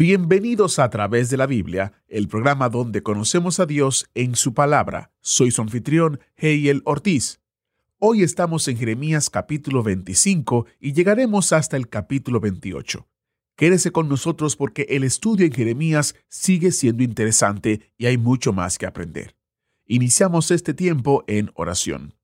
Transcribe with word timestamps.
Bienvenidos 0.00 0.78
a 0.78 0.90
través 0.90 1.28
de 1.28 1.36
la 1.36 1.46
Biblia, 1.46 1.92
el 2.06 2.28
programa 2.28 2.68
donde 2.68 3.02
conocemos 3.02 3.58
a 3.58 3.66
Dios 3.66 4.08
en 4.14 4.36
su 4.36 4.54
palabra. 4.54 5.10
Soy 5.22 5.50
su 5.50 5.60
anfitrión, 5.60 6.20
Heiel 6.36 6.82
Ortiz. 6.84 7.40
Hoy 7.98 8.22
estamos 8.22 8.68
en 8.68 8.76
Jeremías 8.76 9.28
capítulo 9.28 9.82
25 9.82 10.66
y 10.78 10.92
llegaremos 10.92 11.52
hasta 11.52 11.76
el 11.76 11.88
capítulo 11.88 12.38
28. 12.38 13.08
Quédese 13.56 13.90
con 13.90 14.08
nosotros 14.08 14.54
porque 14.54 14.86
el 14.88 15.02
estudio 15.02 15.44
en 15.44 15.52
Jeremías 15.52 16.14
sigue 16.28 16.70
siendo 16.70 17.02
interesante 17.02 17.90
y 17.98 18.06
hay 18.06 18.18
mucho 18.18 18.52
más 18.52 18.78
que 18.78 18.86
aprender. 18.86 19.34
Iniciamos 19.84 20.52
este 20.52 20.74
tiempo 20.74 21.24
en 21.26 21.50
oración. 21.54 22.14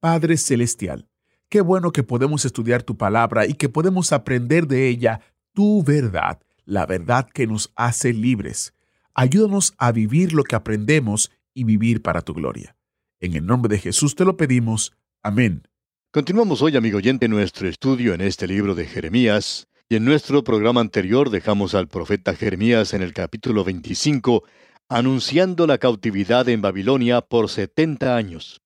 Padre 0.00 0.36
Celestial, 0.36 1.06
qué 1.48 1.60
bueno 1.60 1.92
que 1.92 2.02
podemos 2.02 2.44
estudiar 2.44 2.82
tu 2.82 2.96
palabra 2.96 3.46
y 3.46 3.54
que 3.54 3.68
podemos 3.68 4.12
aprender 4.12 4.66
de 4.66 4.88
ella 4.88 5.20
tu 5.52 5.84
verdad, 5.84 6.40
la 6.64 6.86
verdad 6.86 7.28
que 7.32 7.46
nos 7.46 7.72
hace 7.76 8.12
libres. 8.12 8.74
Ayúdanos 9.14 9.74
a 9.78 9.92
vivir 9.92 10.32
lo 10.32 10.44
que 10.44 10.56
aprendemos 10.56 11.30
y 11.52 11.64
vivir 11.64 12.02
para 12.02 12.22
tu 12.22 12.34
gloria. 12.34 12.76
En 13.20 13.34
el 13.34 13.46
nombre 13.46 13.74
de 13.74 13.80
Jesús 13.80 14.14
te 14.14 14.24
lo 14.24 14.36
pedimos. 14.36 14.92
Amén. 15.22 15.68
Continuamos 16.10 16.62
hoy, 16.62 16.76
amigo 16.76 16.98
oyente, 16.98 17.28
nuestro 17.28 17.68
estudio 17.68 18.14
en 18.14 18.20
este 18.20 18.46
libro 18.46 18.74
de 18.74 18.86
Jeremías, 18.86 19.68
y 19.88 19.96
en 19.96 20.04
nuestro 20.04 20.44
programa 20.44 20.80
anterior 20.80 21.30
dejamos 21.30 21.74
al 21.74 21.88
profeta 21.88 22.34
Jeremías 22.34 22.94
en 22.94 23.02
el 23.02 23.12
capítulo 23.12 23.64
25, 23.64 24.44
anunciando 24.88 25.66
la 25.66 25.78
cautividad 25.78 26.48
en 26.48 26.62
Babilonia 26.62 27.20
por 27.20 27.48
70 27.48 28.16
años. 28.16 28.62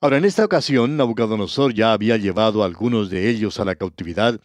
Ahora, 0.00 0.16
en 0.16 0.24
esta 0.24 0.44
ocasión, 0.44 0.96
Nabucodonosor 0.96 1.74
ya 1.74 1.92
había 1.92 2.16
llevado 2.16 2.62
a 2.62 2.66
algunos 2.66 3.08
de 3.08 3.30
ellos 3.30 3.60
a 3.60 3.64
la 3.64 3.76
cautividad, 3.76 4.40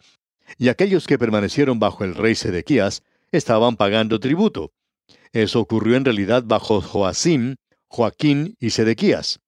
y 0.56 0.68
aquellos 0.68 1.06
que 1.06 1.18
permanecieron 1.18 1.78
bajo 1.78 2.04
el 2.04 2.14
rey 2.14 2.34
Sedequías 2.34 3.02
estaban 3.30 3.76
pagando 3.76 4.20
tributo. 4.20 4.72
Eso 5.32 5.60
ocurrió 5.60 5.96
en 5.96 6.04
realidad 6.04 6.44
bajo 6.46 6.80
Joacim, 6.80 7.56
Joaquín 7.88 8.56
y 8.58 8.70
Sedequías. 8.70 9.40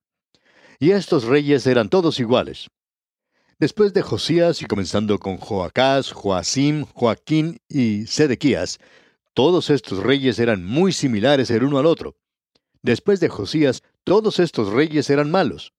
Y 0.79 0.91
estos 0.91 1.25
reyes 1.25 1.67
eran 1.67 1.89
todos 1.89 2.21
iguales. 2.21 2.69
Después 3.59 3.93
de 3.93 4.03
Josías 4.03 4.63
y 4.63 4.65
comenzando 4.65 5.19
con 5.19 5.37
Joacás, 5.37 6.13
Joacim, 6.13 6.87
Joaquín 6.95 7.61
y 7.69 8.07
Sedequías, 8.07 8.79
todos 9.35 9.71
estos 9.71 10.03
reyes 10.03 10.39
eran 10.39 10.65
muy 10.65 10.93
similares 10.93 11.51
el 11.51 11.65
uno 11.65 11.79
al 11.79 11.87
otro. 11.87 12.17
Después 12.83 13.21
de 13.21 13.29
Josías, 13.29 13.83
todos 14.05 14.39
estos 14.39 14.73
reyes 14.73 15.11
eran 15.11 15.31
malos. 15.31 15.75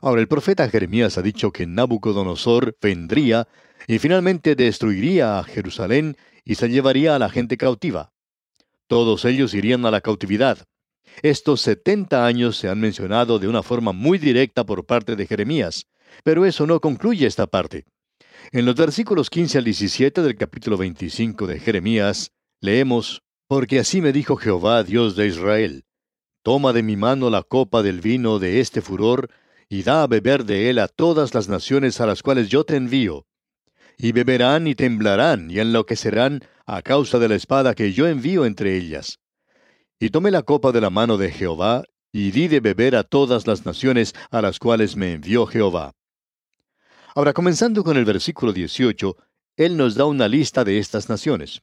Ahora 0.00 0.20
el 0.20 0.28
profeta 0.28 0.68
Jeremías 0.68 1.18
ha 1.18 1.22
dicho 1.22 1.52
que 1.52 1.66
Nabucodonosor 1.66 2.76
vendría 2.80 3.48
y 3.86 3.98
finalmente 3.98 4.54
destruiría 4.54 5.38
a 5.38 5.44
Jerusalén 5.44 6.16
y 6.44 6.56
se 6.56 6.68
llevaría 6.68 7.14
a 7.14 7.18
la 7.18 7.28
gente 7.28 7.56
cautiva. 7.56 8.12
Todos 8.86 9.24
ellos 9.24 9.54
irían 9.54 9.86
a 9.86 9.90
la 9.90 10.00
cautividad. 10.00 10.66
Estos 11.22 11.60
setenta 11.60 12.26
años 12.26 12.56
se 12.56 12.68
han 12.68 12.80
mencionado 12.80 13.38
de 13.38 13.48
una 13.48 13.62
forma 13.62 13.92
muy 13.92 14.18
directa 14.18 14.64
por 14.64 14.86
parte 14.86 15.16
de 15.16 15.26
Jeremías, 15.26 15.86
pero 16.24 16.44
eso 16.46 16.66
no 16.66 16.80
concluye 16.80 17.26
esta 17.26 17.46
parte. 17.46 17.84
En 18.50 18.64
los 18.64 18.74
versículos 18.74 19.30
15 19.30 19.58
al 19.58 19.64
17 19.64 20.22
del 20.22 20.36
capítulo 20.36 20.76
25 20.76 21.46
de 21.46 21.60
Jeremías, 21.60 22.32
leemos, 22.60 23.22
Porque 23.46 23.78
así 23.78 24.00
me 24.00 24.12
dijo 24.12 24.36
Jehová, 24.36 24.82
Dios 24.82 25.14
de 25.16 25.26
Israel, 25.26 25.84
Toma 26.42 26.72
de 26.72 26.82
mi 26.82 26.96
mano 26.96 27.30
la 27.30 27.44
copa 27.44 27.82
del 27.82 28.00
vino 28.00 28.38
de 28.38 28.60
este 28.60 28.80
furor, 28.80 29.30
y 29.68 29.84
da 29.84 30.02
a 30.02 30.06
beber 30.06 30.44
de 30.44 30.70
él 30.70 30.78
a 30.80 30.88
todas 30.88 31.34
las 31.34 31.48
naciones 31.48 32.00
a 32.00 32.06
las 32.06 32.22
cuales 32.22 32.48
yo 32.48 32.64
te 32.64 32.76
envío. 32.76 33.26
Y 34.02 34.10
beberán 34.10 34.66
y 34.66 34.74
temblarán 34.74 35.48
y 35.48 35.60
enloquecerán 35.60 36.40
a 36.66 36.82
causa 36.82 37.20
de 37.20 37.28
la 37.28 37.36
espada 37.36 37.76
que 37.76 37.92
yo 37.92 38.08
envío 38.08 38.44
entre 38.44 38.76
ellas. 38.76 39.20
Y 40.00 40.10
tomé 40.10 40.32
la 40.32 40.42
copa 40.42 40.72
de 40.72 40.80
la 40.80 40.90
mano 40.90 41.18
de 41.18 41.30
Jehová, 41.30 41.84
y 42.10 42.32
di 42.32 42.48
de 42.48 42.58
beber 42.58 42.96
a 42.96 43.04
todas 43.04 43.46
las 43.46 43.64
naciones 43.64 44.12
a 44.32 44.42
las 44.42 44.58
cuales 44.58 44.96
me 44.96 45.12
envió 45.12 45.46
Jehová. 45.46 45.92
Ahora, 47.14 47.32
comenzando 47.32 47.84
con 47.84 47.96
el 47.96 48.04
versículo 48.04 48.52
18, 48.52 49.16
Él 49.56 49.76
nos 49.76 49.94
da 49.94 50.04
una 50.06 50.26
lista 50.26 50.64
de 50.64 50.80
estas 50.80 51.08
naciones. 51.08 51.62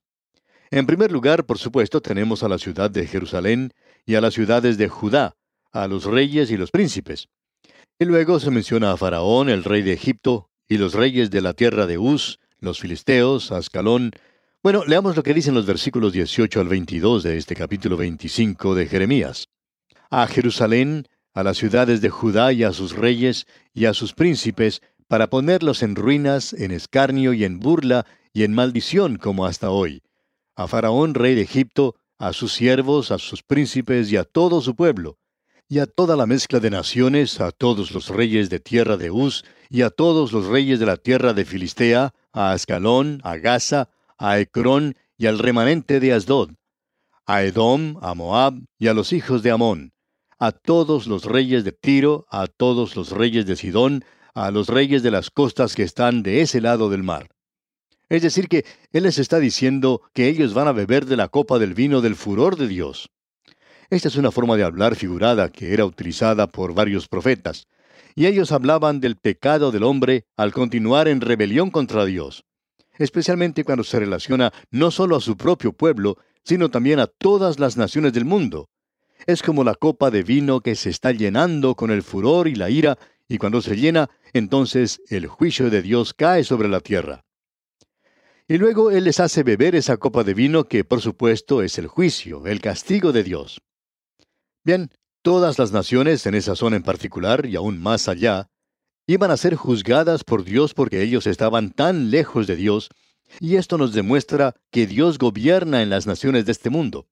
En 0.72 0.86
primer 0.86 1.12
lugar, 1.12 1.46
por 1.46 1.58
supuesto, 1.58 2.00
tenemos 2.00 2.42
a 2.44 2.48
la 2.48 2.58
ciudad 2.58 2.90
de 2.90 3.06
Jerusalén 3.06 3.74
y 4.06 4.16
a 4.16 4.22
las 4.22 4.34
ciudades 4.34 4.78
de 4.78 4.88
Judá, 4.88 5.36
a 5.74 5.90
los 5.90 6.06
reyes 6.06 6.52
y 6.52 6.56
los 6.56 6.72
príncipes. 6.72 7.28
Y 8.00 8.06
luego 8.06 8.40
se 8.40 8.50
menciona 8.50 8.94
a 8.94 8.98
Faraón, 8.98 9.50
el 9.50 9.66
rey 9.66 9.82
de 9.82 9.92
Egipto, 9.92 10.49
y 10.70 10.78
los 10.78 10.94
reyes 10.94 11.32
de 11.32 11.42
la 11.42 11.54
tierra 11.54 11.88
de 11.88 11.98
Uz, 11.98 12.40
los 12.60 12.80
filisteos, 12.80 13.52
Ascalón. 13.52 14.12
Bueno, 14.62 14.84
leamos 14.86 15.16
lo 15.16 15.24
que 15.24 15.34
dicen 15.34 15.56
los 15.56 15.66
versículos 15.66 16.14
18 16.14 16.62
al 16.62 16.68
22 16.68 17.24
de 17.24 17.38
este 17.38 17.56
capítulo 17.56 17.98
25 17.98 18.76
de 18.76 18.86
Jeremías. 18.86 19.50
A 20.12 20.28
Jerusalén, 20.28 21.08
a 21.34 21.42
las 21.42 21.58
ciudades 21.58 22.02
de 22.02 22.12
Judá 22.12 22.54
y 22.54 22.64
a 22.64 22.72
sus 22.72 22.96
reyes 22.96 23.48
y 23.74 23.86
a 23.86 23.96
sus 23.96 24.14
príncipes, 24.14 24.82
para 25.08 25.32
ponerlos 25.32 25.82
en 25.82 25.96
ruinas, 25.96 26.54
en 26.54 26.70
escarnio 26.70 27.34
y 27.34 27.46
en 27.46 27.60
burla 27.60 28.06
y 28.32 28.44
en 28.44 28.54
maldición 28.54 29.18
como 29.18 29.48
hasta 29.48 29.72
hoy. 29.72 30.04
A 30.56 30.68
Faraón, 30.68 31.16
rey 31.16 31.34
de 31.34 31.42
Egipto, 31.42 31.96
a 32.20 32.32
sus 32.32 32.54
siervos, 32.54 33.10
a 33.10 33.18
sus 33.18 33.42
príncipes 33.42 34.12
y 34.12 34.18
a 34.18 34.24
todo 34.24 34.62
su 34.62 34.76
pueblo, 34.76 35.18
y 35.68 35.80
a 35.80 35.88
toda 35.88 36.16
la 36.16 36.28
mezcla 36.28 36.60
de 36.60 36.70
naciones, 36.70 37.42
a 37.42 37.52
todos 37.52 37.92
los 37.92 38.10
reyes 38.10 38.52
de 38.52 38.60
tierra 38.60 38.98
de 38.98 39.10
Uz, 39.10 39.44
y 39.70 39.84
a 39.84 39.92
todos 39.92 40.34
los 40.34 40.48
reyes 40.48 40.80
de 40.80 40.88
la 40.88 40.98
tierra 40.98 41.34
de 41.34 41.46
Filistea, 41.46 42.14
a 42.34 42.52
Ascalón, 42.52 43.22
a 43.24 43.38
Gaza, 43.38 43.90
a 44.18 44.40
Ecrón 44.40 44.96
y 45.18 45.28
al 45.28 45.38
remanente 45.38 46.00
de 46.00 46.14
Asdod, 46.14 46.52
a 47.26 47.44
Edom, 47.44 47.98
a 48.02 48.16
Moab 48.16 48.56
y 48.80 48.88
a 48.88 48.94
los 48.96 49.14
hijos 49.14 49.44
de 49.44 49.52
Amón, 49.52 49.94
a 50.40 50.52
todos 50.52 51.06
los 51.06 51.26
reyes 51.26 51.64
de 51.64 51.72
Tiro, 51.72 52.26
a 52.30 52.48
todos 52.48 52.96
los 52.96 53.12
reyes 53.12 53.46
de 53.46 53.56
Sidón, 53.56 54.04
a 54.34 54.50
los 54.50 54.68
reyes 54.68 55.04
de 55.04 55.12
las 55.12 55.30
costas 55.30 55.76
que 55.76 55.84
están 55.84 56.24
de 56.24 56.42
ese 56.42 56.62
lado 56.62 56.90
del 56.90 57.04
mar. 57.04 57.30
Es 58.10 58.24
decir, 58.24 58.48
que 58.48 58.66
Él 58.92 59.04
les 59.04 59.20
está 59.20 59.40
diciendo 59.40 60.02
que 60.14 60.28
ellos 60.28 60.56
van 60.56 60.68
a 60.68 60.72
beber 60.72 61.06
de 61.06 61.18
la 61.18 61.28
copa 61.28 61.60
del 61.60 61.76
vino 61.76 62.02
del 62.02 62.16
furor 62.16 62.56
de 62.58 62.68
Dios. 62.68 63.12
Esta 63.92 64.08
es 64.08 64.16
una 64.16 64.32
forma 64.32 64.56
de 64.56 64.64
hablar 64.64 64.96
figurada 64.96 65.50
que 65.50 65.74
era 65.74 65.86
utilizada 65.86 66.48
por 66.48 66.74
varios 66.74 67.08
profetas, 67.08 67.68
y 68.16 68.26
ellos 68.26 68.52
hablaban 68.52 69.00
del 69.00 69.16
pecado 69.16 69.72
del 69.72 69.84
hombre 69.84 70.26
al 70.38 70.52
continuar 70.52 71.08
en 71.08 71.22
rebelión 71.22 71.72
contra 71.72 72.06
Dios, 72.06 72.46
especialmente 72.98 73.64
cuando 73.64 73.84
se 73.84 74.00
relaciona 74.00 74.52
no 74.72 74.92
solo 74.92 75.16
a 75.16 75.22
su 75.22 75.38
propio 75.38 75.74
pueblo, 75.74 76.18
sino 76.44 76.70
también 76.70 77.00
a 77.00 77.08
todas 77.08 77.60
las 77.60 77.78
naciones 77.78 78.14
del 78.14 78.26
mundo. 78.26 78.70
Es 79.26 79.44
como 79.44 79.64
la 79.64 79.76
copa 79.76 80.12
de 80.12 80.24
vino 80.24 80.62
que 80.62 80.76
se 80.76 80.90
está 80.90 81.12
llenando 81.12 81.76
con 81.76 81.92
el 81.92 82.04
furor 82.04 82.48
y 82.48 82.56
la 82.56 82.70
ira 82.70 82.98
y 83.28 83.38
cuando 83.38 83.62
se 83.62 83.76
llena, 83.76 84.10
entonces 84.34 85.02
el 85.10 85.28
juicio 85.28 85.70
de 85.70 85.82
Dios 85.82 86.14
cae 86.14 86.44
sobre 86.44 86.68
la 86.68 86.80
tierra. 86.80 87.24
Y 88.48 88.58
luego 88.58 88.90
Él 88.90 89.04
les 89.04 89.20
hace 89.20 89.44
beber 89.44 89.76
esa 89.76 89.98
copa 89.98 90.24
de 90.24 90.34
vino 90.34 90.64
que 90.64 90.84
por 90.84 91.02
supuesto 91.02 91.62
es 91.62 91.78
el 91.78 91.88
juicio, 91.88 92.48
el 92.48 92.62
castigo 92.62 93.12
de 93.12 93.24
Dios. 93.24 93.62
Bien, 94.64 94.90
todas 95.22 95.60
las 95.60 95.72
naciones 95.72 96.26
en 96.26 96.36
esa 96.36 96.56
zona 96.56 96.76
en 96.76 96.84
particular 96.84 97.46
y 97.46 97.56
aún 97.56 97.80
más 97.80 98.08
allá, 98.08 98.50
iban 99.08 99.32
a 99.32 99.38
ser 99.38 99.56
juzgadas 99.56 100.24
por 100.24 100.44
Dios 100.44 100.74
porque 100.74 101.02
ellos 101.02 101.28
estaban 101.28 101.72
tan 101.72 102.12
lejos 102.12 102.48
de 102.48 102.56
Dios, 102.56 102.90
y 103.40 103.56
esto 103.56 103.78
nos 103.78 103.94
demuestra 103.94 104.56
que 104.72 104.88
Dios 104.88 105.18
gobierna 105.18 105.82
en 105.82 105.90
las 105.90 106.08
naciones 106.08 106.46
de 106.46 106.52
este 106.52 106.70
mundo. 106.70 107.08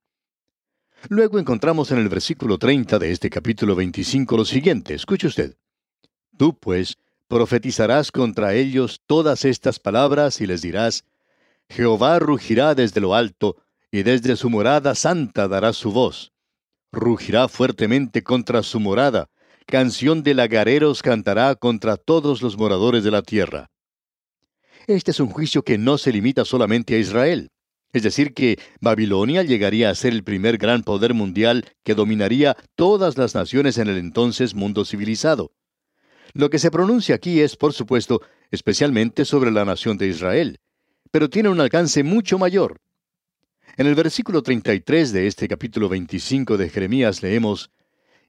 Luego 1.09 1.39
encontramos 1.39 1.91
en 1.91 1.99
el 1.99 2.09
versículo 2.09 2.57
30 2.57 2.97
de 2.99 3.11
este 3.11 3.29
capítulo 3.29 3.75
25 3.75 4.37
lo 4.37 4.45
siguiente, 4.45 4.93
escuche 4.93 5.27
usted. 5.27 5.57
Tú, 6.37 6.57
pues, 6.57 6.97
profetizarás 7.27 8.11
contra 8.11 8.53
ellos 8.53 9.01
todas 9.05 9.45
estas 9.45 9.79
palabras 9.79 10.41
y 10.41 10.47
les 10.47 10.61
dirás, 10.61 11.03
Jehová 11.69 12.19
rugirá 12.19 12.73
desde 12.75 13.01
lo 13.01 13.13
alto, 13.15 13.57
y 13.91 14.03
desde 14.03 14.35
su 14.35 14.49
morada 14.49 14.95
santa 14.95 15.47
dará 15.47 15.73
su 15.73 15.91
voz. 15.91 16.31
Rugirá 16.97 17.47
fuertemente 17.47 18.23
contra 18.23 18.63
su 18.63 18.79
morada, 18.79 19.29
canción 19.67 20.23
de 20.23 20.33
lagareros 20.33 21.03
cantará 21.03 21.53
contra 21.53 21.95
todos 21.95 22.41
los 22.41 22.57
moradores 22.57 23.03
de 23.03 23.11
la 23.11 23.21
tierra. 23.21 23.69
Este 24.87 25.11
es 25.11 25.19
un 25.19 25.29
juicio 25.29 25.61
que 25.61 25.77
no 25.77 25.99
se 25.99 26.11
limita 26.11 26.43
solamente 26.43 26.95
a 26.95 26.97
Israel. 26.97 27.51
Es 27.93 28.01
decir, 28.01 28.33
que 28.33 28.57
Babilonia 28.81 29.43
llegaría 29.43 29.91
a 29.91 29.95
ser 29.95 30.11
el 30.11 30.23
primer 30.23 30.57
gran 30.57 30.81
poder 30.81 31.13
mundial 31.13 31.65
que 31.83 31.93
dominaría 31.93 32.57
todas 32.73 33.15
las 33.15 33.35
naciones 33.35 33.77
en 33.77 33.89
el 33.89 33.99
entonces 33.99 34.55
mundo 34.55 34.83
civilizado. 34.83 35.51
Lo 36.33 36.49
que 36.49 36.57
se 36.57 36.71
pronuncia 36.71 37.13
aquí 37.13 37.41
es, 37.41 37.55
por 37.55 37.73
supuesto, 37.73 38.23
especialmente 38.49 39.23
sobre 39.23 39.51
la 39.51 39.65
nación 39.65 39.99
de 39.99 40.07
Israel, 40.07 40.57
pero 41.11 41.29
tiene 41.29 41.49
un 41.49 41.61
alcance 41.61 42.01
mucho 42.01 42.39
mayor. 42.39 42.81
En 43.77 43.87
el 43.87 43.95
versículo 43.95 44.43
33 44.43 45.13
de 45.13 45.27
este 45.27 45.47
capítulo 45.47 45.87
25 45.87 46.57
de 46.57 46.69
Jeremías 46.69 47.23
leemos, 47.23 47.71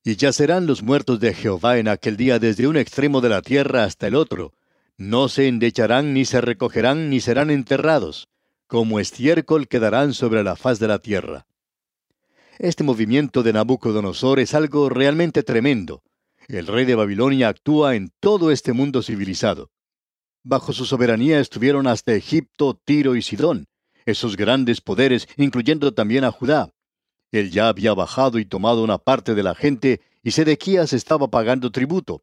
Y 0.05 0.15
yacerán 0.15 0.67
los 0.67 0.83
muertos 0.83 1.19
de 1.19 1.35
Jehová 1.35 1.79
en 1.79 1.89
aquel 1.89 2.17
día 2.17 2.39
desde 2.39 2.69
un 2.69 2.77
extremo 2.77 3.21
de 3.21 3.31
la 3.31 3.43
tierra 3.43 3.85
hasta 3.85 4.07
el 4.07 4.15
otro. 4.15 4.53
No 4.97 5.29
se 5.29 5.49
endecharán, 5.49 6.15
ni 6.15 6.25
se 6.25 6.41
recogerán, 6.41 7.11
ni 7.11 7.21
serán 7.21 7.51
enterrados 7.51 8.29
como 8.69 9.01
estiércol 9.01 9.67
quedarán 9.67 10.13
sobre 10.13 10.45
la 10.45 10.55
faz 10.55 10.79
de 10.79 10.89
la 10.89 10.99
tierra. 10.99 11.47
Este 12.59 12.85
movimiento 12.85 13.43
de 13.43 13.55
Nabucodonosor 13.55 14.41
es 14.41 14.53
algo 14.53 14.91
realmente 14.91 15.43
tremendo. 15.43 16.03
El 16.49 16.67
rey 16.67 16.85
de 16.85 16.95
Babilonia 16.95 17.49
actúa 17.49 17.97
en 17.97 18.13
todo 18.21 18.51
este 18.51 18.75
mundo 18.75 19.03
civilizado. 19.03 19.71
Bajo 20.45 20.73
su 20.75 20.85
soberanía 20.85 21.41
estuvieron 21.41 21.87
hasta 21.87 22.13
Egipto, 22.13 22.79
Tiro 22.85 23.17
y 23.17 23.23
Sidón, 23.23 23.68
esos 24.11 24.37
grandes 24.37 24.81
poderes, 24.81 25.29
incluyendo 25.37 25.93
también 25.93 26.25
a 26.25 26.33
Judá. 26.33 26.73
Él 27.31 27.51
ya 27.51 27.69
había 27.69 27.93
bajado 27.93 28.39
y 28.39 28.47
tomado 28.47 28.83
una 28.83 28.99
parte 28.99 29.35
de 29.35 29.43
la 29.43 29.55
gente, 29.55 30.01
y 30.23 30.31
Sedequías 30.31 30.93
estaba 30.93 31.29
pagando 31.29 31.71
tributo. 31.71 32.23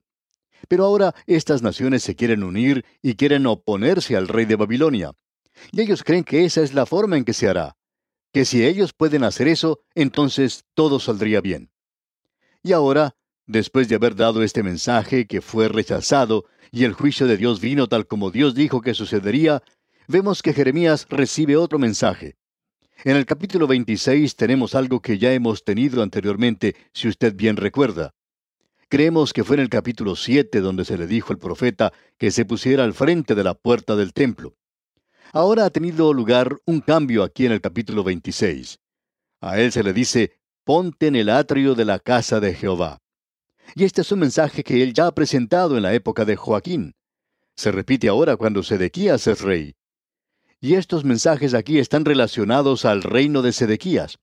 Pero 0.68 0.86
ahora 0.86 1.14
estas 1.28 1.62
naciones 1.62 2.02
se 2.02 2.16
quieren 2.16 2.44
unir 2.44 2.86
y 3.02 3.16
quieren 3.16 3.46
oponerse 3.46 4.16
al 4.16 4.28
rey 4.28 4.46
de 4.46 4.56
Babilonia. 4.56 5.12
Y 5.72 5.82
ellos 5.82 6.04
creen 6.04 6.24
que 6.24 6.44
esa 6.44 6.62
es 6.62 6.74
la 6.74 6.86
forma 6.86 7.18
en 7.18 7.24
que 7.24 7.34
se 7.34 7.48
hará, 7.48 7.78
que 8.34 8.46
si 8.46 8.66
ellos 8.66 8.92
pueden 8.92 9.24
hacer 9.24 9.48
eso, 9.48 9.82
entonces 9.94 10.66
todo 10.74 11.00
saldría 11.00 11.40
bien. 11.40 11.70
Y 12.64 12.74
ahora, 12.74 13.16
después 13.46 13.88
de 13.88 13.96
haber 13.96 14.16
dado 14.16 14.42
este 14.42 14.64
mensaje 14.64 15.28
que 15.28 15.42
fue 15.42 15.68
rechazado 15.68 16.46
y 16.72 16.84
el 16.84 16.94
juicio 16.94 17.28
de 17.28 17.38
Dios 17.38 17.62
vino 17.62 17.88
tal 17.88 18.08
como 18.08 18.32
Dios 18.32 18.56
dijo 18.56 18.82
que 18.82 18.96
sucedería, 18.96 19.62
vemos 20.08 20.42
que 20.42 20.54
Jeremías 20.54 21.08
recibe 21.10 21.58
otro 21.58 21.80
mensaje. 21.80 22.38
En 23.04 23.16
el 23.18 23.26
capítulo 23.26 23.68
26 23.68 24.36
tenemos 24.36 24.76
algo 24.76 25.02
que 25.02 25.18
ya 25.18 25.34
hemos 25.34 25.64
tenido 25.64 26.02
anteriormente, 26.02 26.76
si 26.94 27.08
usted 27.08 27.36
bien 27.36 27.58
recuerda. 27.58 28.14
Creemos 28.88 29.34
que 29.34 29.44
fue 29.44 29.56
en 29.58 29.62
el 29.64 29.70
capítulo 29.70 30.16
7 30.16 30.62
donde 30.62 30.86
se 30.86 30.98
le 30.98 31.08
dijo 31.08 31.34
al 31.34 31.40
profeta 31.40 31.92
que 32.18 32.32
se 32.32 32.46
pusiera 32.46 32.84
al 32.84 32.94
frente 32.94 33.36
de 33.36 33.44
la 33.44 33.54
puerta 33.54 33.96
del 33.96 34.14
templo. 34.14 34.56
Ahora 35.34 35.66
ha 35.66 35.70
tenido 35.70 36.14
lugar 36.14 36.56
un 36.66 36.82
cambio 36.82 37.24
aquí 37.24 37.46
en 37.46 37.52
el 37.52 37.62
capítulo 37.62 38.04
26. 38.04 38.80
A 39.42 39.60
él 39.60 39.72
se 39.72 39.84
le 39.84 39.92
dice, 39.92 40.40
ponte 40.64 41.08
en 41.08 41.16
el 41.16 41.30
atrio 41.30 41.76
de 41.76 41.86
la 41.86 42.00
casa 42.00 42.40
de 42.40 42.54
Jehová. 42.54 43.00
Y 43.76 43.84
este 43.84 44.02
es 44.02 44.12
un 44.12 44.20
mensaje 44.20 44.64
que 44.64 44.82
él 44.82 44.94
ya 44.94 45.08
ha 45.08 45.16
presentado 45.16 45.76
en 45.78 45.84
la 45.84 45.94
época 45.94 46.24
de 46.24 46.36
Joaquín. 46.36 46.96
Se 47.56 47.72
repite 47.72 48.08
ahora 48.08 48.38
cuando 48.38 48.64
Sedequías 48.64 49.28
es 49.28 49.42
rey. 49.42 49.76
Y 50.66 50.74
estos 50.74 51.06
mensajes 51.06 51.54
aquí 51.54 51.78
están 51.78 52.06
relacionados 52.06 52.86
al 52.86 53.04
reino 53.04 53.44
de 53.44 53.54
Sedequías. 53.54 54.18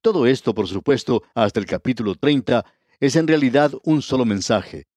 Todo 0.00 0.26
esto, 0.26 0.52
por 0.52 0.66
supuesto, 0.66 1.22
hasta 1.32 1.60
el 1.60 1.66
capítulo 1.66 2.16
30, 2.16 2.64
es 2.98 3.14
en 3.14 3.28
realidad 3.28 3.70
un 3.84 4.02
solo 4.02 4.24
mensaje. 4.24 4.88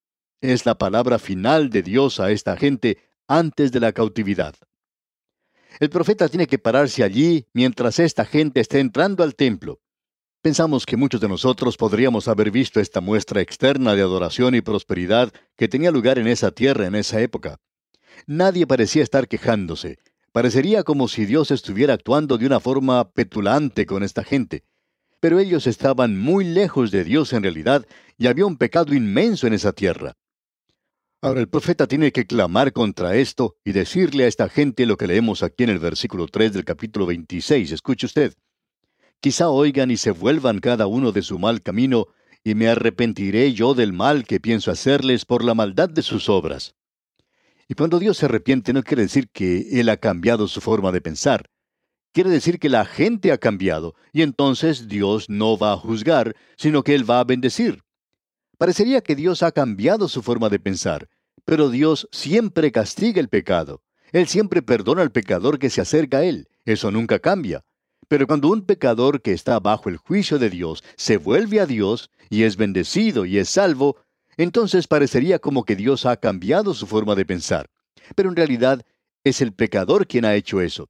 Es 0.42 0.66
la 0.66 0.74
palabra 0.80 1.20
final 1.20 1.70
de 1.70 1.84
Dios 1.84 2.20
a 2.20 2.31
esta 2.31 2.58
gente 2.58 2.98
antes 3.28 3.72
de 3.72 3.81
la 3.81 3.92
cautividad. 3.92 4.56
El 5.80 5.92
profeta 5.92 6.28
tiene 6.28 6.48
que 6.48 6.58
pararse 6.58 7.04
allí 7.04 7.46
mientras 7.54 8.00
esta 8.00 8.26
gente 8.26 8.60
esté 8.60 8.80
entrando 8.80 9.22
al 9.22 9.36
templo. 9.36 9.80
Pensamos 10.42 10.88
que 10.88 10.98
muchos 10.98 11.22
de 11.22 11.30
nosotros 11.30 11.78
podríamos 11.78 12.28
haber 12.28 12.50
visto 12.50 12.80
esta 12.80 13.00
muestra 13.00 13.42
externa 13.42 13.94
de 13.94 14.02
adoración 14.02 14.56
y 14.56 14.62
prosperidad 14.62 15.31
que 15.56 15.68
tenía 15.68 15.92
lugar 15.92 16.18
en 16.18 16.26
esa 16.26 16.50
tierra 16.50 16.88
en 16.88 16.96
esa 16.96 17.22
época. 17.22 17.60
Nadie 18.26 18.66
parecía 18.66 19.04
estar 19.04 19.28
quejándose. 19.28 20.00
Parecería 20.33 20.81
como 20.81 21.07
si 21.07 21.27
Dios 21.27 21.51
estuviera 21.51 21.94
actuando 21.94 22.39
de 22.39 22.47
una 22.47 22.59
forma 22.59 23.12
petulante 23.12 23.85
con 23.85 24.01
esta 24.01 24.24
gente. 24.24 24.63
Pero 25.19 25.38
ellos 25.38 25.68
estaban 25.68 26.19
muy 26.19 26.44
lejos 26.44 26.89
de 26.89 27.03
Dios 27.03 27.33
en 27.33 27.44
realidad 27.44 27.85
y 28.18 28.25
había 28.25 28.47
un 28.47 28.57
pecado 28.57 28.95
inmenso 28.95 29.45
en 29.45 29.53
esa 29.53 29.74
tierra. 29.74 30.18
Ahora 31.21 31.39
el 31.39 31.47
profeta 31.47 31.85
tiene 31.85 32.12
que 32.12 32.25
clamar 32.25 32.74
contra 32.74 33.15
esto 33.15 33.57
y 33.63 33.74
decirle 33.74 34.24
a 34.24 34.27
esta 34.27 34.50
gente 34.50 34.88
lo 34.88 34.97
que 34.97 35.06
leemos 35.06 35.44
aquí 35.44 35.65
en 35.65 35.69
el 35.69 35.80
versículo 35.80 36.27
3 36.27 36.51
del 36.51 36.65
capítulo 36.65 37.06
26. 37.06 37.71
Escuche 37.71 38.07
usted. 38.07 38.33
Quizá 39.19 39.50
oigan 39.50 39.91
y 39.91 39.97
se 39.97 40.09
vuelvan 40.09 40.59
cada 40.59 40.88
uno 40.88 41.12
de 41.12 41.21
su 41.21 41.38
mal 41.38 41.62
camino, 41.62 42.07
y 42.44 42.56
me 42.56 42.68
arrepentiré 42.68 43.53
yo 43.53 43.75
del 43.75 43.94
mal 43.94 44.25
que 44.25 44.39
pienso 44.39 44.71
hacerles 44.71 45.25
por 45.25 45.45
la 45.45 45.53
maldad 45.53 45.89
de 45.89 46.01
sus 46.01 46.27
obras. 46.27 46.75
Y 47.68 47.75
cuando 47.75 48.00
Dios 48.00 48.18
se 48.18 48.25
arrepiente 48.25 48.74
no 48.74 48.83
quiere 48.83 49.04
decir 49.04 49.30
que 49.30 49.80
Él 49.80 49.89
ha 49.89 49.98
cambiado 49.98 50.48
su 50.48 50.62
forma 50.62 50.92
de 50.92 51.01
pensar. 51.01 51.50
Quiere 52.12 52.30
decir 52.30 52.60
que 52.60 52.69
la 52.69 52.86
gente 52.86 53.31
ha 53.31 53.38
cambiado, 53.38 53.95
y 54.12 54.21
entonces 54.21 54.88
Dios 54.88 55.30
no 55.30 55.57
va 55.57 55.74
a 55.74 55.77
juzgar, 55.77 56.36
sino 56.57 56.83
que 56.83 56.94
Él 56.94 57.10
va 57.10 57.19
a 57.19 57.24
bendecir. 57.24 57.83
Parecería 58.57 59.01
que 59.01 59.15
Dios 59.15 59.42
ha 59.42 59.51
cambiado 59.51 60.07
su 60.07 60.21
forma 60.21 60.50
de 60.50 60.60
pensar, 60.60 61.10
pero 61.44 61.69
Dios 61.69 62.07
siempre 62.12 62.71
castiga 62.71 63.19
el 63.19 63.30
pecado. 63.30 63.81
Él 64.12 64.27
siempre 64.27 64.62
perdona 64.62 65.01
al 65.01 65.12
pecador 65.12 65.57
que 65.57 65.71
se 65.71 65.81
acerca 65.81 66.18
a 66.18 66.24
Él. 66.24 66.48
Eso 66.66 66.92
nunca 66.92 67.18
cambia. 67.18 67.66
Pero 68.07 68.27
cuando 68.27 68.50
un 68.50 68.66
pecador 68.66 69.21
que 69.21 69.33
está 69.33 69.59
bajo 69.59 69.89
el 69.89 69.98
juicio 69.98 70.38
de 70.38 70.51
Dios 70.51 70.83
se 70.98 71.18
vuelve 71.18 71.59
a 71.59 71.66
Dios 71.66 72.12
y 72.30 72.44
es 72.44 72.57
bendecido 72.57 73.25
y 73.25 73.39
es 73.39 73.50
salvo, 73.50 73.98
entonces 74.38 74.88
parecería 74.88 75.39
como 75.39 75.63
que 75.63 75.75
Dios 75.75 76.06
ha 76.06 76.18
cambiado 76.18 76.74
su 76.74 76.88
forma 76.88 77.15
de 77.15 77.25
pensar. 77.25 77.69
Pero 78.15 78.30
en 78.30 78.35
realidad 78.35 78.85
es 79.24 79.41
el 79.41 79.53
pecador 79.53 80.07
quien 80.07 80.25
ha 80.25 80.35
hecho 80.35 80.62
eso. 80.62 80.89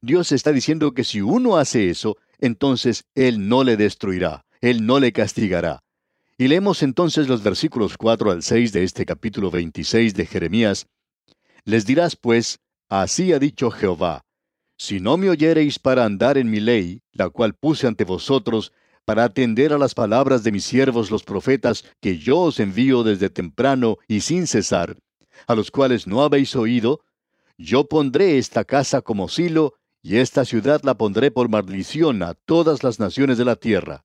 Dios 0.00 0.32
está 0.32 0.52
diciendo 0.52 0.92
que 0.92 1.04
si 1.04 1.20
uno 1.20 1.56
hace 1.56 1.90
eso, 1.90 2.16
entonces 2.38 3.04
Él 3.14 3.48
no 3.48 3.64
le 3.64 3.76
destruirá, 3.76 4.44
Él 4.60 4.86
no 4.86 4.98
le 4.98 5.12
castigará. 5.12 5.82
Y 6.38 6.48
leemos 6.48 6.82
entonces 6.82 7.28
los 7.28 7.42
versículos 7.42 7.98
4 7.98 8.30
al 8.30 8.42
6 8.42 8.72
de 8.72 8.84
este 8.84 9.04
capítulo 9.04 9.50
26 9.50 10.14
de 10.14 10.26
Jeremías. 10.26 10.86
Les 11.64 11.84
dirás 11.84 12.16
pues, 12.16 12.60
así 12.88 13.32
ha 13.34 13.38
dicho 13.38 13.70
Jehová, 13.70 14.24
si 14.80 14.98
no 14.98 15.18
me 15.18 15.28
oyereis 15.28 15.78
para 15.78 16.06
andar 16.06 16.38
en 16.38 16.50
mi 16.50 16.58
ley, 16.58 17.02
la 17.12 17.28
cual 17.28 17.52
puse 17.52 17.86
ante 17.86 18.04
vosotros, 18.04 18.72
para 19.04 19.24
atender 19.24 19.72
a 19.72 19.78
las 19.78 19.94
palabras 19.94 20.42
de 20.44 20.52
mis 20.52 20.64
siervos 20.64 21.10
los 21.10 21.22
profetas, 21.22 21.84
que 22.00 22.18
yo 22.18 22.38
os 22.38 22.60
envío 22.60 23.02
desde 23.02 23.30
temprano 23.30 23.98
y 24.06 24.20
sin 24.20 24.46
cesar, 24.46 24.96
a 25.46 25.54
los 25.54 25.70
cuales 25.70 26.06
no 26.06 26.22
habéis 26.22 26.54
oído, 26.56 27.00
yo 27.58 27.88
pondré 27.88 28.38
esta 28.38 28.64
casa 28.64 29.02
como 29.02 29.28
silo, 29.28 29.74
y 30.02 30.16
esta 30.16 30.44
ciudad 30.44 30.80
la 30.82 30.94
pondré 30.94 31.30
por 31.30 31.48
maldición 31.48 32.22
a 32.22 32.34
todas 32.34 32.82
las 32.82 32.98
naciones 32.98 33.36
de 33.36 33.44
la 33.44 33.56
tierra. 33.56 34.04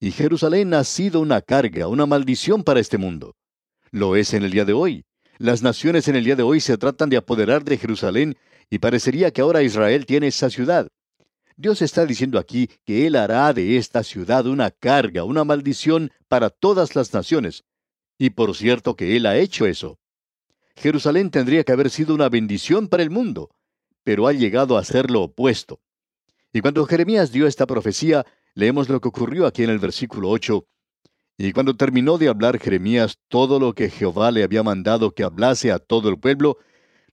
Y 0.00 0.10
Jerusalén 0.10 0.74
ha 0.74 0.82
sido 0.82 1.20
una 1.20 1.40
carga, 1.40 1.86
una 1.86 2.06
maldición 2.06 2.64
para 2.64 2.80
este 2.80 2.98
mundo. 2.98 3.36
Lo 3.92 4.16
es 4.16 4.34
en 4.34 4.42
el 4.42 4.50
día 4.50 4.64
de 4.64 4.72
hoy. 4.72 5.04
Las 5.38 5.62
naciones 5.62 6.08
en 6.08 6.16
el 6.16 6.24
día 6.24 6.34
de 6.34 6.42
hoy 6.42 6.60
se 6.60 6.76
tratan 6.76 7.08
de 7.08 7.16
apoderar 7.16 7.62
de 7.62 7.78
Jerusalén 7.78 8.36
y 8.68 8.78
parecería 8.78 9.30
que 9.30 9.42
ahora 9.42 9.62
Israel 9.62 10.06
tiene 10.06 10.28
esa 10.28 10.50
ciudad. 10.50 10.88
Dios 11.62 11.80
está 11.80 12.04
diciendo 12.04 12.38
aquí 12.38 12.68
que 12.84 13.06
Él 13.06 13.16
hará 13.16 13.52
de 13.54 13.78
esta 13.78 14.02
ciudad 14.02 14.46
una 14.46 14.70
carga, 14.70 15.24
una 15.24 15.44
maldición 15.44 16.12
para 16.28 16.50
todas 16.50 16.94
las 16.94 17.14
naciones. 17.14 17.64
Y 18.18 18.30
por 18.30 18.54
cierto 18.54 18.96
que 18.96 19.16
Él 19.16 19.24
ha 19.24 19.38
hecho 19.38 19.64
eso. 19.64 19.98
Jerusalén 20.76 21.30
tendría 21.30 21.64
que 21.64 21.72
haber 21.72 21.88
sido 21.88 22.14
una 22.14 22.28
bendición 22.28 22.88
para 22.88 23.02
el 23.02 23.08
mundo, 23.08 23.48
pero 24.04 24.26
ha 24.26 24.34
llegado 24.34 24.76
a 24.76 24.84
ser 24.84 25.10
lo 25.10 25.22
opuesto. 25.22 25.80
Y 26.52 26.60
cuando 26.60 26.84
Jeremías 26.84 27.32
dio 27.32 27.46
esta 27.46 27.66
profecía, 27.66 28.26
Leemos 28.54 28.88
lo 28.90 29.00
que 29.00 29.08
ocurrió 29.08 29.46
aquí 29.46 29.62
en 29.62 29.70
el 29.70 29.78
versículo 29.78 30.28
8. 30.28 30.66
Y 31.38 31.52
cuando 31.52 31.74
terminó 31.74 32.18
de 32.18 32.28
hablar 32.28 32.58
Jeremías 32.58 33.18
todo 33.28 33.58
lo 33.58 33.74
que 33.74 33.88
Jehová 33.88 34.30
le 34.30 34.42
había 34.42 34.62
mandado 34.62 35.14
que 35.14 35.24
hablase 35.24 35.72
a 35.72 35.78
todo 35.78 36.10
el 36.10 36.18
pueblo, 36.18 36.58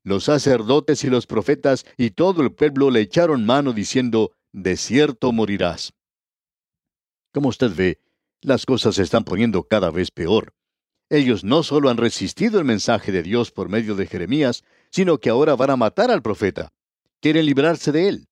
los 0.04 0.26
sacerdotes 0.26 1.04
y 1.04 1.10
los 1.10 1.28
profetas 1.28 1.86
y 1.98 2.12
todo 2.12 2.42
el 2.42 2.52
pueblo 2.52 2.92
le 2.92 3.02
echaron 3.02 3.46
mano 3.46 3.72
diciendo, 3.72 4.34
De 4.52 4.78
cierto 4.78 5.32
morirás. 5.32 5.94
Como 7.32 7.50
usted 7.50 7.72
ve, 7.76 8.02
las 8.42 8.66
cosas 8.66 8.96
se 8.96 9.04
están 9.04 9.24
poniendo 9.24 9.64
cada 9.64 9.92
vez 9.92 10.10
peor. 10.10 10.54
Ellos 11.10 11.44
no 11.44 11.62
solo 11.62 11.90
han 11.90 11.98
resistido 11.98 12.58
el 12.58 12.66
mensaje 12.66 13.12
de 13.12 13.22
Dios 13.22 13.52
por 13.52 13.70
medio 13.70 13.96
de 13.96 14.08
Jeremías, 14.08 14.64
sino 14.92 15.20
que 15.20 15.30
ahora 15.30 15.56
van 15.56 15.70
a 15.70 15.76
matar 15.76 16.10
al 16.10 16.24
profeta. 16.24 16.72
Quieren 17.20 17.46
librarse 17.46 17.92
de 17.92 18.08
él. 18.08 18.28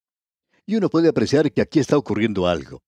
Y 0.66 0.76
uno 0.76 0.90
puede 0.90 1.10
apreciar 1.10 1.52
que 1.52 1.62
aquí 1.62 1.80
está 1.80 1.98
ocurriendo 1.98 2.48
algo. 2.48 2.82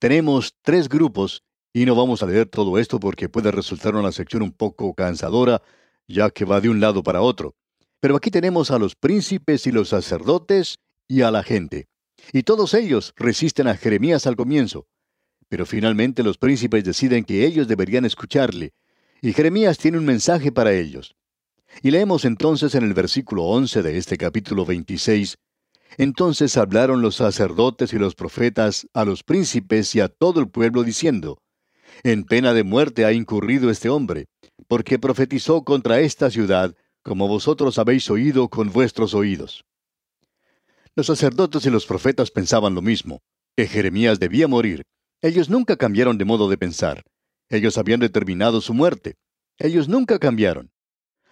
Tenemos 0.00 0.56
tres 0.62 0.88
grupos, 0.88 1.44
y 1.72 1.84
no 1.84 1.94
vamos 1.94 2.22
a 2.22 2.26
leer 2.26 2.46
todo 2.46 2.78
esto 2.78 2.98
porque 2.98 3.28
puede 3.28 3.52
resultar 3.52 3.94
una 3.94 4.10
sección 4.10 4.42
un 4.42 4.52
poco 4.52 4.92
cansadora, 4.94 5.62
ya 6.08 6.30
que 6.30 6.44
va 6.44 6.60
de 6.60 6.68
un 6.68 6.80
lado 6.80 7.04
para 7.04 7.22
otro. 7.22 7.54
Pero 8.00 8.16
aquí 8.16 8.30
tenemos 8.32 8.72
a 8.72 8.78
los 8.78 8.96
príncipes 8.96 9.66
y 9.68 9.72
los 9.72 9.90
sacerdotes 9.90 10.80
y 11.06 11.22
a 11.22 11.30
la 11.30 11.44
gente. 11.44 11.88
Y 12.32 12.42
todos 12.44 12.74
ellos 12.74 13.14
resisten 13.16 13.66
a 13.66 13.76
Jeremías 13.76 14.26
al 14.26 14.36
comienzo. 14.36 14.86
Pero 15.48 15.66
finalmente 15.66 16.22
los 16.22 16.38
príncipes 16.38 16.84
deciden 16.84 17.24
que 17.24 17.44
ellos 17.44 17.68
deberían 17.68 18.04
escucharle, 18.04 18.72
y 19.20 19.32
Jeremías 19.32 19.78
tiene 19.78 19.98
un 19.98 20.04
mensaje 20.04 20.50
para 20.52 20.72
ellos. 20.72 21.14
Y 21.82 21.90
leemos 21.90 22.24
entonces 22.24 22.74
en 22.74 22.84
el 22.84 22.92
versículo 22.92 23.44
11 23.44 23.82
de 23.82 23.98
este 23.98 24.16
capítulo 24.18 24.64
26, 24.66 25.38
Entonces 25.98 26.56
hablaron 26.56 27.02
los 27.02 27.16
sacerdotes 27.16 27.92
y 27.92 27.98
los 27.98 28.14
profetas 28.14 28.86
a 28.94 29.04
los 29.04 29.22
príncipes 29.22 29.94
y 29.94 30.00
a 30.00 30.08
todo 30.08 30.40
el 30.40 30.48
pueblo 30.48 30.84
diciendo, 30.84 31.38
En 32.02 32.24
pena 32.24 32.54
de 32.54 32.64
muerte 32.64 33.04
ha 33.04 33.12
incurrido 33.12 33.70
este 33.70 33.88
hombre, 33.88 34.26
porque 34.68 34.98
profetizó 34.98 35.64
contra 35.64 36.00
esta 36.00 36.30
ciudad, 36.30 36.74
como 37.02 37.28
vosotros 37.28 37.78
habéis 37.78 38.08
oído 38.10 38.48
con 38.48 38.72
vuestros 38.72 39.12
oídos. 39.12 39.64
Los 40.94 41.06
sacerdotes 41.06 41.64
y 41.64 41.70
los 41.70 41.86
profetas 41.86 42.30
pensaban 42.30 42.74
lo 42.74 42.82
mismo, 42.82 43.22
que 43.56 43.66
Jeremías 43.66 44.20
debía 44.20 44.46
morir, 44.46 44.82
ellos 45.24 45.48
nunca 45.48 45.76
cambiaron 45.76 46.18
de 46.18 46.24
modo 46.24 46.50
de 46.50 46.58
pensar. 46.58 47.04
Ellos 47.48 47.78
habían 47.78 48.00
determinado 48.00 48.60
su 48.60 48.74
muerte. 48.74 49.14
Ellos 49.56 49.88
nunca 49.88 50.18
cambiaron. 50.18 50.72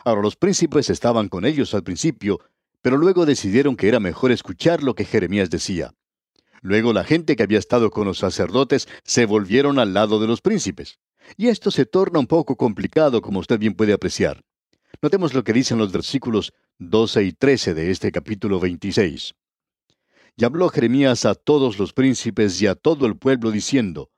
Ahora 0.05 0.23
los 0.23 0.37
príncipes 0.37 0.91
estaban 0.91 1.29
con 1.29 1.45
ellos 1.45 1.75
al 1.75 1.83
principio, 1.83 2.39
pero 2.83 2.97
luego 2.97 3.27
decidieron 3.27 3.77
que 3.77 3.89
era 3.89 3.99
mejor 3.99 4.31
escuchar 4.31 4.85
lo 4.85 4.95
que 4.95 5.05
Jeremías 5.05 5.51
decía. 5.51 5.93
Luego 6.63 6.93
la 6.93 7.03
gente 7.03 7.35
que 7.35 7.43
había 7.43 7.59
estado 7.59 7.91
con 7.91 8.07
los 8.07 8.19
sacerdotes 8.19 8.87
se 9.03 9.27
volvieron 9.27 9.81
al 9.81 9.93
lado 9.93 10.21
de 10.21 10.29
los 10.29 10.41
príncipes. 10.41 11.01
Y 11.37 11.49
esto 11.49 11.73
se 11.73 11.85
torna 11.85 12.21
un 12.21 12.29
poco 12.29 12.57
complicado, 12.57 13.21
como 13.21 13.41
usted 13.41 13.59
bien 13.59 13.75
puede 13.75 13.93
apreciar. 13.93 14.43
Notemos 15.03 15.35
lo 15.35 15.43
que 15.43 15.53
dicen 15.53 15.79
los 15.79 15.91
versículos 15.91 16.53
12 16.79 17.25
y 17.25 17.33
13 17.33 17.75
de 17.75 17.91
este 17.91 18.13
capítulo 18.13 18.61
26. 18.61 19.35
Y 20.37 20.45
habló 20.45 20.69
Jeremías 20.69 21.25
a 21.25 21.35
todos 21.35 21.79
los 21.79 21.93
príncipes 21.93 22.61
y 22.63 22.67
a 22.67 22.75
todo 22.75 23.07
el 23.07 23.17
pueblo 23.17 23.51
diciendo, 23.51 24.11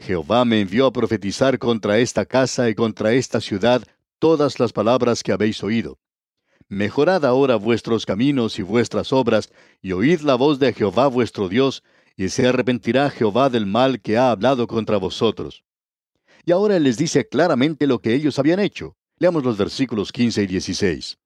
Jehová 0.00 0.44
me 0.44 0.60
envió 0.60 0.86
a 0.86 0.92
profetizar 0.92 1.58
contra 1.58 1.98
esta 1.98 2.24
casa 2.24 2.68
y 2.70 2.74
contra 2.74 3.12
esta 3.12 3.40
ciudad 3.40 3.82
todas 4.18 4.60
las 4.60 4.72
palabras 4.72 5.22
que 5.22 5.32
habéis 5.32 5.62
oído. 5.62 5.98
Mejorad 6.68 7.24
ahora 7.24 7.56
vuestros 7.56 8.04
caminos 8.04 8.58
y 8.58 8.62
vuestras 8.62 9.12
obras, 9.12 9.50
y 9.80 9.92
oíd 9.92 10.20
la 10.20 10.34
voz 10.34 10.58
de 10.58 10.72
Jehová 10.72 11.08
vuestro 11.08 11.48
Dios, 11.48 11.82
y 12.16 12.28
se 12.28 12.46
arrepentirá 12.46 13.10
Jehová 13.10 13.48
del 13.48 13.64
mal 13.64 14.00
que 14.00 14.18
ha 14.18 14.30
hablado 14.30 14.66
contra 14.66 14.98
vosotros. 14.98 15.64
Y 16.44 16.52
ahora 16.52 16.78
les 16.78 16.96
dice 16.96 17.26
claramente 17.26 17.86
lo 17.86 18.00
que 18.00 18.14
ellos 18.14 18.38
habían 18.38 18.60
hecho. 18.60 18.96
Leamos 19.18 19.44
los 19.44 19.56
versículos 19.56 20.12
15 20.12 20.42
y 20.42 20.46
16. 20.46 21.18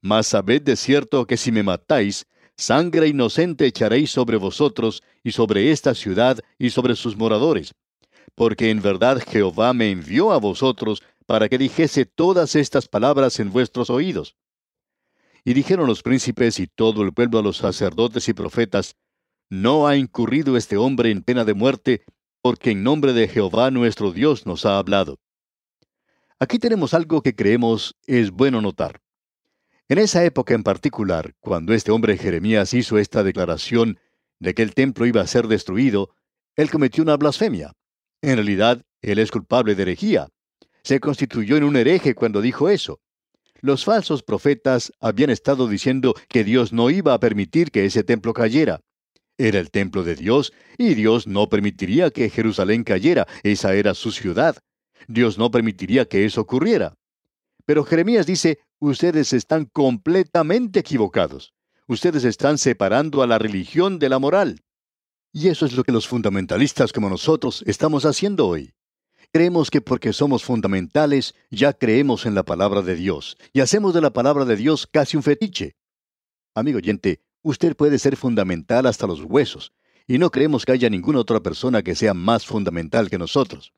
Mas 0.00 0.26
sabed 0.26 0.62
de 0.62 0.76
cierto 0.76 1.26
que 1.26 1.36
si 1.36 1.52
me 1.52 1.62
matáis, 1.62 2.26
sangre 2.56 3.08
inocente 3.08 3.66
echaréis 3.66 4.10
sobre 4.10 4.36
vosotros 4.36 5.02
y 5.22 5.32
sobre 5.32 5.70
esta 5.70 5.94
ciudad 5.94 6.38
y 6.58 6.70
sobre 6.70 6.96
sus 6.96 7.16
moradores. 7.16 7.74
Porque 8.34 8.70
en 8.70 8.80
verdad 8.80 9.22
Jehová 9.26 9.72
me 9.72 9.90
envió 9.90 10.32
a 10.32 10.38
vosotros 10.38 11.02
para 11.26 11.48
que 11.48 11.58
dijese 11.58 12.06
todas 12.06 12.56
estas 12.56 12.88
palabras 12.88 13.40
en 13.40 13.52
vuestros 13.52 13.90
oídos. 13.90 14.36
Y 15.44 15.54
dijeron 15.54 15.86
los 15.86 16.02
príncipes 16.02 16.60
y 16.60 16.66
todo 16.66 17.02
el 17.02 17.12
pueblo 17.12 17.38
a 17.38 17.42
los 17.42 17.56
sacerdotes 17.56 18.28
y 18.28 18.32
profetas, 18.32 18.96
No 19.50 19.86
ha 19.86 19.96
incurrido 19.96 20.56
este 20.56 20.76
hombre 20.76 21.10
en 21.10 21.22
pena 21.22 21.44
de 21.44 21.52
muerte, 21.52 22.04
porque 22.40 22.70
en 22.70 22.82
nombre 22.82 23.12
de 23.12 23.28
Jehová 23.28 23.70
nuestro 23.70 24.12
Dios 24.12 24.46
nos 24.46 24.64
ha 24.64 24.78
hablado. 24.78 25.18
Aquí 26.38 26.58
tenemos 26.58 26.94
algo 26.94 27.22
que 27.22 27.34
creemos 27.34 27.94
es 28.06 28.30
bueno 28.30 28.60
notar. 28.62 29.01
En 29.92 29.98
esa 29.98 30.24
época 30.24 30.54
en 30.54 30.62
particular, 30.62 31.34
cuando 31.40 31.74
este 31.74 31.90
hombre 31.90 32.16
Jeremías 32.16 32.72
hizo 32.72 32.96
esta 32.96 33.22
declaración 33.22 33.98
de 34.40 34.54
que 34.54 34.62
el 34.62 34.72
templo 34.72 35.04
iba 35.04 35.20
a 35.20 35.26
ser 35.26 35.48
destruido, 35.48 36.14
él 36.56 36.70
cometió 36.70 37.02
una 37.02 37.18
blasfemia. 37.18 37.74
En 38.22 38.36
realidad, 38.36 38.86
él 39.02 39.18
es 39.18 39.30
culpable 39.30 39.74
de 39.74 39.82
herejía. 39.82 40.28
Se 40.82 40.98
constituyó 40.98 41.58
en 41.58 41.64
un 41.64 41.76
hereje 41.76 42.14
cuando 42.14 42.40
dijo 42.40 42.70
eso. 42.70 43.00
Los 43.60 43.84
falsos 43.84 44.22
profetas 44.22 44.94
habían 44.98 45.28
estado 45.28 45.68
diciendo 45.68 46.14
que 46.26 46.42
Dios 46.42 46.72
no 46.72 46.88
iba 46.88 47.12
a 47.12 47.20
permitir 47.20 47.70
que 47.70 47.84
ese 47.84 48.02
templo 48.02 48.32
cayera. 48.32 48.80
Era 49.36 49.58
el 49.58 49.70
templo 49.70 50.04
de 50.04 50.14
Dios 50.14 50.54
y 50.78 50.94
Dios 50.94 51.26
no 51.26 51.50
permitiría 51.50 52.10
que 52.10 52.30
Jerusalén 52.30 52.82
cayera, 52.84 53.26
esa 53.42 53.74
era 53.74 53.92
su 53.92 54.10
ciudad. 54.10 54.56
Dios 55.06 55.36
no 55.36 55.50
permitiría 55.50 56.06
que 56.06 56.24
eso 56.24 56.40
ocurriera. 56.40 56.94
Pero 57.66 57.84
Jeremías 57.84 58.24
dice, 58.24 58.58
ustedes 58.90 59.32
están 59.32 59.66
completamente 59.66 60.80
equivocados. 60.80 61.54
Ustedes 61.86 62.24
están 62.24 62.58
separando 62.58 63.22
a 63.22 63.26
la 63.26 63.38
religión 63.38 63.98
de 63.98 64.08
la 64.08 64.18
moral. 64.18 64.64
Y 65.32 65.48
eso 65.48 65.66
es 65.66 65.74
lo 65.74 65.84
que 65.84 65.92
los 65.92 66.08
fundamentalistas 66.08 66.92
como 66.92 67.08
nosotros 67.08 67.62
estamos 67.66 68.04
haciendo 68.04 68.48
hoy. 68.48 68.74
Creemos 69.32 69.70
que 69.70 69.80
porque 69.80 70.12
somos 70.12 70.44
fundamentales 70.44 71.34
ya 71.50 71.72
creemos 71.72 72.26
en 72.26 72.34
la 72.34 72.42
palabra 72.42 72.82
de 72.82 72.96
Dios 72.96 73.38
y 73.52 73.60
hacemos 73.60 73.94
de 73.94 74.00
la 74.00 74.12
palabra 74.12 74.44
de 74.44 74.56
Dios 74.56 74.86
casi 74.86 75.16
un 75.16 75.22
fetiche. 75.22 75.76
Amigo 76.54 76.78
oyente, 76.78 77.22
usted 77.42 77.76
puede 77.76 77.98
ser 77.98 78.16
fundamental 78.16 78.86
hasta 78.86 79.06
los 79.06 79.22
huesos, 79.22 79.72
y 80.06 80.18
no 80.18 80.30
creemos 80.30 80.66
que 80.66 80.72
haya 80.72 80.90
ninguna 80.90 81.20
otra 81.20 81.40
persona 81.40 81.82
que 81.82 81.94
sea 81.94 82.12
más 82.12 82.44
fundamental 82.44 83.08
que 83.08 83.16
nosotros. 83.16 83.72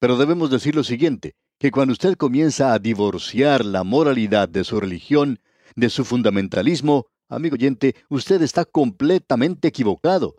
Pero 0.00 0.16
debemos 0.16 0.50
decir 0.50 0.74
lo 0.74 0.82
siguiente, 0.82 1.36
que 1.58 1.72
cuando 1.72 1.92
usted 1.92 2.16
comienza 2.16 2.72
a 2.72 2.78
divorciar 2.78 3.64
la 3.64 3.82
moralidad 3.82 4.48
de 4.48 4.62
su 4.62 4.78
religión, 4.78 5.40
de 5.74 5.90
su 5.90 6.04
fundamentalismo, 6.04 7.06
amigo 7.28 7.54
oyente, 7.54 7.96
usted 8.08 8.42
está 8.42 8.64
completamente 8.64 9.68
equivocado. 9.68 10.36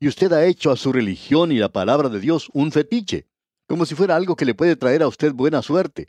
Y 0.00 0.08
usted 0.08 0.32
ha 0.32 0.46
hecho 0.46 0.70
a 0.70 0.76
su 0.76 0.92
religión 0.92 1.52
y 1.52 1.58
la 1.58 1.70
palabra 1.70 2.08
de 2.08 2.18
Dios 2.18 2.48
un 2.54 2.72
fetiche, 2.72 3.26
como 3.68 3.86
si 3.86 3.94
fuera 3.94 4.16
algo 4.16 4.34
que 4.34 4.44
le 4.44 4.54
puede 4.54 4.74
traer 4.74 5.02
a 5.02 5.08
usted 5.08 5.32
buena 5.32 5.62
suerte, 5.62 6.08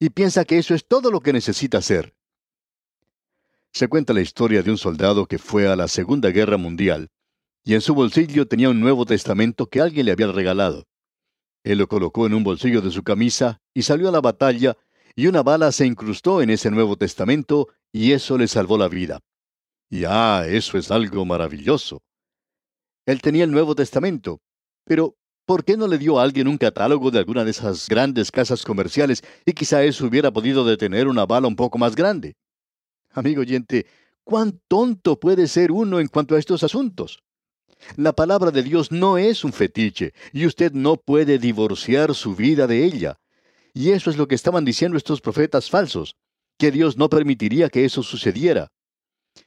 y 0.00 0.10
piensa 0.10 0.44
que 0.44 0.58
eso 0.58 0.74
es 0.74 0.86
todo 0.86 1.10
lo 1.10 1.20
que 1.20 1.32
necesita 1.32 1.78
hacer. 1.78 2.14
Se 3.72 3.88
cuenta 3.88 4.12
la 4.12 4.22
historia 4.22 4.62
de 4.62 4.70
un 4.70 4.78
soldado 4.78 5.26
que 5.26 5.38
fue 5.38 5.68
a 5.68 5.76
la 5.76 5.86
Segunda 5.86 6.30
Guerra 6.30 6.56
Mundial, 6.56 7.10
y 7.62 7.74
en 7.74 7.80
su 7.82 7.94
bolsillo 7.94 8.48
tenía 8.48 8.70
un 8.70 8.80
Nuevo 8.80 9.04
Testamento 9.04 9.66
que 9.66 9.80
alguien 9.80 10.06
le 10.06 10.12
había 10.12 10.32
regalado. 10.32 10.87
Él 11.68 11.76
lo 11.76 11.86
colocó 11.86 12.24
en 12.24 12.32
un 12.32 12.44
bolsillo 12.44 12.80
de 12.80 12.90
su 12.90 13.02
camisa 13.02 13.60
y 13.74 13.82
salió 13.82 14.08
a 14.08 14.10
la 14.10 14.22
batalla, 14.22 14.78
y 15.14 15.26
una 15.26 15.42
bala 15.42 15.70
se 15.70 15.84
incrustó 15.84 16.40
en 16.40 16.48
ese 16.48 16.70
Nuevo 16.70 16.96
Testamento, 16.96 17.68
y 17.92 18.12
eso 18.12 18.38
le 18.38 18.48
salvó 18.48 18.78
la 18.78 18.88
vida. 18.88 19.20
Y 19.90 20.04
ah, 20.06 20.46
eso 20.48 20.78
es 20.78 20.90
algo 20.90 21.26
maravilloso. 21.26 22.00
Él 23.04 23.20
tenía 23.20 23.44
el 23.44 23.50
Nuevo 23.50 23.74
Testamento, 23.74 24.40
pero 24.86 25.18
¿por 25.44 25.62
qué 25.62 25.76
no 25.76 25.88
le 25.88 25.98
dio 25.98 26.18
a 26.18 26.22
alguien 26.22 26.48
un 26.48 26.56
catálogo 26.56 27.10
de 27.10 27.18
alguna 27.18 27.44
de 27.44 27.50
esas 27.50 27.86
grandes 27.86 28.30
casas 28.30 28.62
comerciales 28.62 29.22
y 29.44 29.52
quizá 29.52 29.84
eso 29.84 30.06
hubiera 30.06 30.30
podido 30.30 30.64
detener 30.64 31.06
una 31.06 31.26
bala 31.26 31.48
un 31.48 31.56
poco 31.56 31.76
más 31.76 31.94
grande? 31.94 32.34
Amigo 33.10 33.42
oyente, 33.42 33.84
¿cuán 34.24 34.58
tonto 34.68 35.20
puede 35.20 35.46
ser 35.46 35.70
uno 35.70 36.00
en 36.00 36.08
cuanto 36.08 36.34
a 36.34 36.38
estos 36.38 36.62
asuntos? 36.62 37.22
La 37.96 38.12
palabra 38.12 38.50
de 38.50 38.62
Dios 38.62 38.92
no 38.92 39.18
es 39.18 39.44
un 39.44 39.52
fetiche, 39.52 40.12
y 40.32 40.46
usted 40.46 40.72
no 40.72 40.96
puede 40.96 41.38
divorciar 41.38 42.14
su 42.14 42.34
vida 42.34 42.66
de 42.66 42.84
ella. 42.84 43.18
Y 43.74 43.90
eso 43.90 44.10
es 44.10 44.16
lo 44.16 44.28
que 44.28 44.34
estaban 44.34 44.64
diciendo 44.64 44.96
estos 44.96 45.20
profetas 45.20 45.70
falsos, 45.70 46.16
que 46.58 46.70
Dios 46.70 46.96
no 46.96 47.08
permitiría 47.08 47.68
que 47.68 47.84
eso 47.84 48.02
sucediera. 48.02 48.72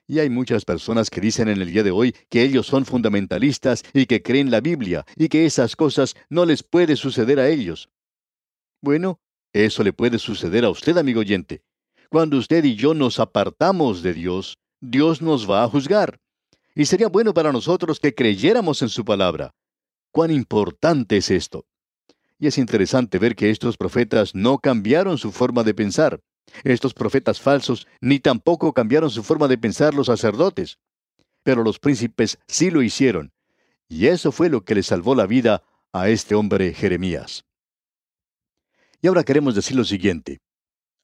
Y 0.07 0.19
hay 0.19 0.29
muchas 0.29 0.65
personas 0.65 1.09
que 1.09 1.21
dicen 1.21 1.49
en 1.49 1.61
el 1.61 1.71
día 1.71 1.83
de 1.83 1.91
hoy 1.91 2.15
que 2.29 2.43
ellos 2.43 2.67
son 2.67 2.85
fundamentalistas 2.85 3.83
y 3.93 4.05
que 4.05 4.21
creen 4.21 4.51
la 4.51 4.61
Biblia 4.61 5.05
y 5.15 5.27
que 5.27 5.45
esas 5.45 5.75
cosas 5.75 6.15
no 6.29 6.45
les 6.45 6.63
puede 6.63 6.95
suceder 6.95 7.39
a 7.39 7.49
ellos. 7.49 7.89
Bueno, 8.81 9.19
eso 9.53 9.83
le 9.83 9.93
puede 9.93 10.17
suceder 10.17 10.63
a 10.65 10.69
usted, 10.69 10.97
amigo 10.97 11.19
oyente. 11.19 11.61
Cuando 12.09 12.37
usted 12.37 12.63
y 12.63 12.75
yo 12.75 12.93
nos 12.93 13.19
apartamos 13.19 14.01
de 14.01 14.13
Dios, 14.13 14.57
Dios 14.79 15.21
nos 15.21 15.49
va 15.49 15.63
a 15.63 15.69
juzgar. 15.69 16.19
Y 16.75 16.85
sería 16.85 17.07
bueno 17.07 17.33
para 17.33 17.51
nosotros 17.51 17.99
que 17.99 18.15
creyéramos 18.15 18.81
en 18.81 18.89
su 18.89 19.03
palabra. 19.03 19.53
¿Cuán 20.11 20.31
importante 20.31 21.17
es 21.17 21.31
esto? 21.31 21.65
Y 22.39 22.47
es 22.47 22.57
interesante 22.57 23.19
ver 23.19 23.35
que 23.35 23.49
estos 23.49 23.77
profetas 23.77 24.33
no 24.33 24.57
cambiaron 24.57 25.17
su 25.17 25.31
forma 25.31 25.63
de 25.63 25.73
pensar. 25.73 26.21
Estos 26.63 26.93
profetas 26.93 27.39
falsos 27.39 27.87
ni 27.99 28.19
tampoco 28.19 28.73
cambiaron 28.73 29.09
su 29.09 29.23
forma 29.23 29.47
de 29.47 29.57
pensar 29.57 29.93
los 29.93 30.07
sacerdotes. 30.07 30.79
Pero 31.43 31.63
los 31.63 31.79
príncipes 31.79 32.39
sí 32.47 32.71
lo 32.71 32.81
hicieron. 32.81 33.31
Y 33.87 34.07
eso 34.07 34.31
fue 34.31 34.49
lo 34.49 34.63
que 34.63 34.75
le 34.75 34.83
salvó 34.83 35.15
la 35.15 35.27
vida 35.27 35.63
a 35.91 36.09
este 36.09 36.35
hombre 36.35 36.73
Jeremías. 36.73 37.45
Y 39.01 39.07
ahora 39.07 39.23
queremos 39.23 39.55
decir 39.55 39.75
lo 39.75 39.83
siguiente. 39.83 40.39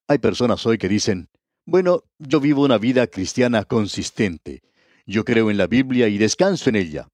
Hay 0.08 0.20
personas 0.20 0.66
hoy 0.66 0.78
que 0.78 0.88
dicen, 0.88 1.30
bueno, 1.66 2.04
yo 2.18 2.40
vivo 2.40 2.64
una 2.64 2.78
vida 2.78 3.08
cristiana 3.08 3.66
consistente. 3.66 4.62
Yo 5.08 5.24
creo 5.24 5.50
en 5.50 5.56
la 5.56 5.68
Biblia 5.68 6.10
y 6.10 6.18
descanso 6.18 6.70
en 6.70 6.76
ella. 6.76 7.08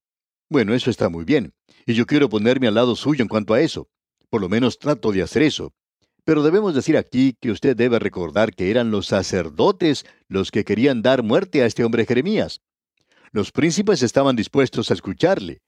Bueno, 0.50 0.73
eso 0.73 0.89
está 0.89 1.09
muy 1.09 1.25
bien, 1.25 1.53
y 1.85 1.93
yo 1.93 2.07
quiero 2.07 2.27
ponerme 2.27 2.67
al 2.67 2.73
lado 2.73 2.95
suyo 2.95 3.21
en 3.21 3.27
cuanto 3.27 3.53
a 3.53 3.62
eso. 3.62 3.88
Por 4.31 4.41
lo 4.41 4.50
menos 4.50 4.79
trato 4.79 5.12
de 5.12 5.21
hacer 5.21 5.43
eso. 5.43 5.73
Pero 6.25 6.41
debemos 6.41 6.73
decir 6.73 6.97
aquí 6.97 7.38
que 7.39 7.51
usted 7.51 7.75
debe 7.75 8.00
recordar 8.00 8.55
que 8.55 8.71
eran 8.71 8.89
los 8.89 9.05
sacerdotes 9.05 10.05
los 10.27 10.50
que 10.50 10.63
querían 10.63 11.03
dar 11.03 11.21
muerte 11.21 11.62
a 11.62 11.67
este 11.67 11.83
hombre 11.83 12.07
Jeremías. 12.07 12.62
Los 13.31 13.51
príncipes 13.51 14.01
estaban 14.01 14.35
dispuestos 14.35 14.89
a 14.89 14.95
escucharle. 14.95 15.62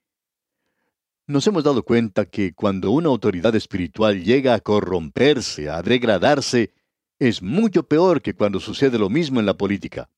Nos 1.27 1.45
hemos 1.45 1.63
dado 1.63 1.83
cuenta 1.83 2.25
que 2.25 2.53
cuando 2.53 2.89
una 2.89 3.09
autoridad 3.09 3.55
espiritual 3.55 4.23
llega 4.23 4.55
a 4.55 4.61
corromperse, 4.61 5.69
a 5.69 5.83
degradarse, 5.83 6.73
es 7.19 7.43
mucho 7.43 7.83
peor 7.83 8.23
que 8.23 8.33
cuando 8.33 8.59
sucede 8.59 8.97
lo 8.97 9.09
mismo 9.09 9.39
en 9.39 9.45
la 9.45 9.57
política. 9.57 10.09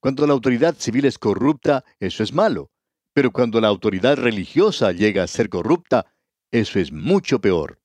Cuando 0.00 0.26
la 0.26 0.32
autoridad 0.32 0.74
civil 0.76 1.04
es 1.04 1.18
corrupta, 1.18 1.84
eso 1.98 2.22
es 2.22 2.32
malo. 2.32 2.70
Pero 3.12 3.30
cuando 3.30 3.60
la 3.60 3.68
autoridad 3.68 4.16
religiosa 4.16 4.92
llega 4.92 5.22
a 5.22 5.26
ser 5.26 5.50
corrupta, 5.50 6.06
eso 6.50 6.78
es 6.78 6.90
mucho 6.90 7.40
peor. 7.40 7.78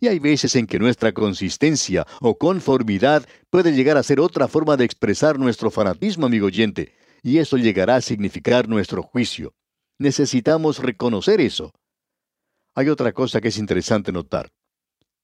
Y 0.00 0.08
hay 0.08 0.18
veces 0.18 0.54
en 0.56 0.66
que 0.66 0.78
nuestra 0.78 1.12
consistencia 1.12 2.06
o 2.20 2.38
conformidad 2.38 3.26
puede 3.50 3.72
llegar 3.72 3.96
a 3.96 4.02
ser 4.02 4.20
otra 4.20 4.48
forma 4.48 4.76
de 4.76 4.84
expresar 4.84 5.38
nuestro 5.38 5.70
fanatismo, 5.70 6.26
amigo 6.26 6.46
oyente, 6.46 6.94
y 7.22 7.38
eso 7.38 7.56
llegará 7.56 7.96
a 7.96 8.00
significar 8.00 8.68
nuestro 8.68 9.02
juicio. 9.02 9.54
Necesitamos 9.98 10.78
reconocer 10.78 11.40
eso. 11.40 11.72
Hay 12.74 12.88
otra 12.88 13.12
cosa 13.12 13.40
que 13.40 13.48
es 13.48 13.58
interesante 13.58 14.12
notar. 14.12 14.50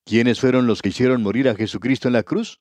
¿Quiénes 0.04 0.40
fueron 0.40 0.66
los 0.66 0.82
que 0.82 0.88
hicieron 0.88 1.22
morir 1.22 1.49
a 1.49 1.54
Jesucristo 1.54 2.08
en 2.08 2.14
la 2.14 2.22
cruz? 2.22 2.61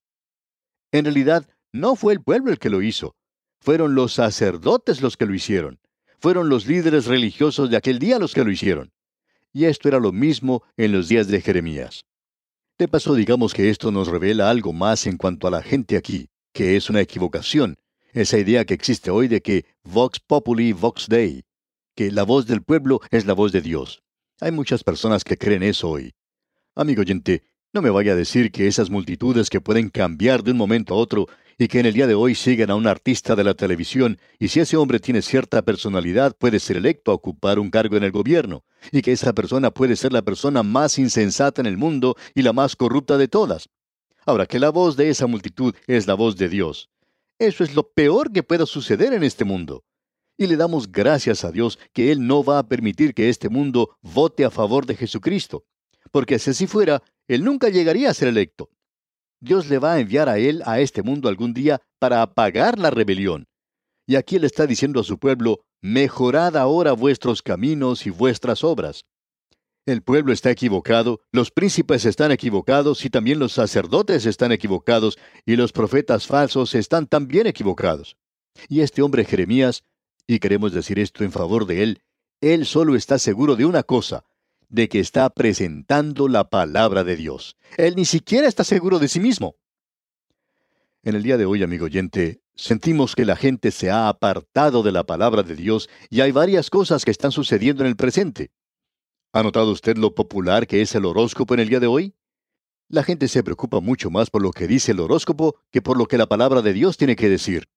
En 0.91 1.05
realidad, 1.05 1.47
no 1.71 1.95
fue 1.95 2.13
el 2.13 2.21
pueblo 2.21 2.51
el 2.51 2.59
que 2.59 2.69
lo 2.69 2.81
hizo. 2.81 3.15
Fueron 3.61 3.93
los 3.93 4.13
sacerdotes 4.13 5.01
los 5.01 5.17
que 5.17 5.27
lo 5.27 5.35
hicieron. 5.35 5.79
Fueron 6.19 6.49
los 6.49 6.65
líderes 6.65 7.05
religiosos 7.05 7.69
de 7.69 7.77
aquel 7.77 7.99
día 7.99 8.17
los 8.17 8.33
que 8.33 8.43
lo 8.43 8.51
hicieron. 8.51 8.91
Y 9.53 9.65
esto 9.65 9.87
era 9.87 9.99
lo 9.99 10.11
mismo 10.11 10.63
en 10.77 10.91
los 10.91 11.07
días 11.07 11.27
de 11.27 11.41
Jeremías. 11.41 12.05
De 12.79 12.87
paso, 12.87 13.13
digamos 13.13 13.53
que 13.53 13.69
esto 13.69 13.91
nos 13.91 14.07
revela 14.07 14.49
algo 14.49 14.73
más 14.73 15.05
en 15.05 15.17
cuanto 15.17 15.47
a 15.47 15.51
la 15.51 15.61
gente 15.61 15.95
aquí, 15.95 16.29
que 16.53 16.75
es 16.75 16.89
una 16.89 17.01
equivocación, 17.01 17.77
esa 18.13 18.39
idea 18.39 18.65
que 18.65 18.73
existe 18.73 19.11
hoy 19.11 19.27
de 19.27 19.41
que 19.41 19.65
Vox 19.83 20.19
Populi, 20.19 20.73
Vox 20.73 21.07
Dei, 21.07 21.43
que 21.95 22.11
la 22.11 22.23
voz 22.23 22.47
del 22.47 22.63
pueblo 22.63 22.99
es 23.11 23.25
la 23.25 23.33
voz 23.33 23.51
de 23.51 23.61
Dios. 23.61 24.01
Hay 24.39 24.51
muchas 24.51 24.83
personas 24.83 25.23
que 25.23 25.37
creen 25.37 25.61
eso 25.61 25.89
hoy. 25.89 26.15
Amigo 26.73 27.01
oyente, 27.01 27.43
no 27.73 27.83
me 27.83 27.91
vaya 27.91 28.13
a 28.13 28.15
decir 28.15 28.51
que 28.51 28.67
esas 28.67 28.89
multitudes 28.89 29.49
que 29.51 29.61
pueden 29.61 29.89
cambiar 29.89 30.43
de 30.43 30.51
un 30.51 30.57
momento 30.57 30.95
a 30.95 30.97
otro 30.97 31.27
y 31.61 31.67
que 31.67 31.79
en 31.79 31.85
el 31.85 31.93
día 31.93 32.07
de 32.07 32.15
hoy 32.15 32.33
siguen 32.33 32.71
a 32.71 32.75
un 32.75 32.87
artista 32.87 33.35
de 33.35 33.43
la 33.43 33.53
televisión, 33.53 34.17
y 34.39 34.47
si 34.47 34.61
ese 34.61 34.77
hombre 34.77 34.99
tiene 34.99 35.21
cierta 35.21 35.61
personalidad 35.61 36.35
puede 36.35 36.59
ser 36.59 36.77
electo 36.77 37.11
a 37.11 37.13
ocupar 37.13 37.59
un 37.59 37.69
cargo 37.69 37.97
en 37.97 38.03
el 38.03 38.09
gobierno, 38.09 38.63
y 38.91 39.03
que 39.03 39.11
esa 39.11 39.31
persona 39.33 39.69
puede 39.69 39.95
ser 39.95 40.11
la 40.11 40.23
persona 40.23 40.63
más 40.63 40.97
insensata 40.97 41.61
en 41.61 41.67
el 41.67 41.77
mundo 41.77 42.15
y 42.33 42.41
la 42.41 42.51
más 42.51 42.75
corrupta 42.75 43.15
de 43.19 43.27
todas. 43.27 43.69
Ahora, 44.25 44.47
que 44.47 44.57
la 44.57 44.71
voz 44.71 44.97
de 44.97 45.11
esa 45.11 45.27
multitud 45.27 45.75
es 45.85 46.07
la 46.07 46.15
voz 46.15 46.35
de 46.35 46.49
Dios. 46.49 46.89
Eso 47.37 47.63
es 47.63 47.75
lo 47.75 47.91
peor 47.91 48.31
que 48.31 48.41
pueda 48.41 48.65
suceder 48.65 49.13
en 49.13 49.21
este 49.21 49.45
mundo. 49.45 49.83
Y 50.39 50.47
le 50.47 50.57
damos 50.57 50.91
gracias 50.91 51.45
a 51.45 51.51
Dios 51.51 51.77
que 51.93 52.11
Él 52.11 52.25
no 52.25 52.43
va 52.43 52.57
a 52.57 52.67
permitir 52.67 53.13
que 53.13 53.29
este 53.29 53.49
mundo 53.49 53.99
vote 54.01 54.45
a 54.45 54.49
favor 54.49 54.87
de 54.87 54.95
Jesucristo, 54.95 55.63
porque 56.09 56.39
si 56.39 56.49
así 56.49 56.65
fuera, 56.65 57.03
Él 57.27 57.43
nunca 57.43 57.69
llegaría 57.69 58.09
a 58.09 58.15
ser 58.15 58.29
electo. 58.29 58.71
Dios 59.41 59.67
le 59.69 59.79
va 59.79 59.93
a 59.93 59.99
enviar 59.99 60.29
a 60.29 60.37
él 60.37 60.61
a 60.65 60.79
este 60.79 61.01
mundo 61.01 61.27
algún 61.27 61.53
día 61.53 61.81
para 61.99 62.21
apagar 62.21 62.77
la 62.77 62.91
rebelión. 62.91 63.47
Y 64.07 64.15
aquí 64.15 64.35
él 64.35 64.43
está 64.43 64.67
diciendo 64.67 64.99
a 64.99 65.03
su 65.03 65.17
pueblo, 65.17 65.61
mejorad 65.81 66.55
ahora 66.55 66.93
vuestros 66.93 67.41
caminos 67.41 68.05
y 68.05 68.11
vuestras 68.11 68.63
obras. 68.63 69.05
El 69.87 70.03
pueblo 70.03 70.31
está 70.31 70.51
equivocado, 70.51 71.21
los 71.31 71.49
príncipes 71.49 72.05
están 72.05 72.31
equivocados 72.31 73.03
y 73.03 73.09
también 73.09 73.39
los 73.39 73.53
sacerdotes 73.53 74.27
están 74.27 74.51
equivocados 74.51 75.17
y 75.43 75.55
los 75.55 75.71
profetas 75.71 76.27
falsos 76.27 76.75
están 76.75 77.07
también 77.07 77.47
equivocados. 77.47 78.15
Y 78.67 78.81
este 78.81 79.01
hombre 79.01 79.25
Jeremías, 79.25 79.83
y 80.27 80.37
queremos 80.37 80.71
decir 80.71 80.99
esto 80.99 81.23
en 81.23 81.31
favor 81.31 81.65
de 81.65 81.81
él, 81.81 82.01
él 82.41 82.67
solo 82.67 82.95
está 82.95 83.17
seguro 83.17 83.55
de 83.55 83.65
una 83.65 83.81
cosa, 83.81 84.23
de 84.71 84.87
que 84.87 84.99
está 84.99 85.29
presentando 85.29 86.27
la 86.27 86.49
palabra 86.49 87.03
de 87.03 87.17
Dios. 87.17 87.57
Él 87.77 87.95
ni 87.95 88.05
siquiera 88.05 88.47
está 88.47 88.63
seguro 88.63 88.99
de 88.99 89.09
sí 89.09 89.19
mismo. 89.19 89.57
En 91.03 91.15
el 91.15 91.23
día 91.23 91.37
de 91.37 91.45
hoy, 91.45 91.61
amigo 91.61 91.85
oyente, 91.85 92.41
sentimos 92.55 93.15
que 93.15 93.25
la 93.25 93.35
gente 93.35 93.71
se 93.71 93.89
ha 93.89 94.07
apartado 94.07 94.81
de 94.81 94.91
la 94.91 95.03
palabra 95.03 95.43
de 95.43 95.55
Dios 95.55 95.89
y 96.09 96.21
hay 96.21 96.31
varias 96.31 96.69
cosas 96.69 97.03
que 97.03 97.11
están 97.11 97.31
sucediendo 97.31 97.83
en 97.83 97.89
el 97.89 97.95
presente. 97.97 98.51
¿Ha 99.33 99.43
notado 99.43 99.71
usted 99.71 99.97
lo 99.97 100.15
popular 100.15 100.67
que 100.67 100.81
es 100.81 100.95
el 100.95 101.05
horóscopo 101.05 101.53
en 101.53 101.59
el 101.61 101.69
día 101.69 101.79
de 101.79 101.87
hoy? 101.87 102.15
La 102.87 103.03
gente 103.03 103.27
se 103.27 103.43
preocupa 103.43 103.79
mucho 103.79 104.09
más 104.09 104.29
por 104.29 104.41
lo 104.41 104.51
que 104.51 104.67
dice 104.67 104.93
el 104.93 104.99
horóscopo 104.99 105.55
que 105.71 105.81
por 105.81 105.97
lo 105.97 106.05
que 106.05 106.17
la 106.17 106.27
palabra 106.27 106.61
de 106.61 106.73
Dios 106.73 106.97
tiene 106.97 107.15
que 107.15 107.29
decir. 107.29 107.67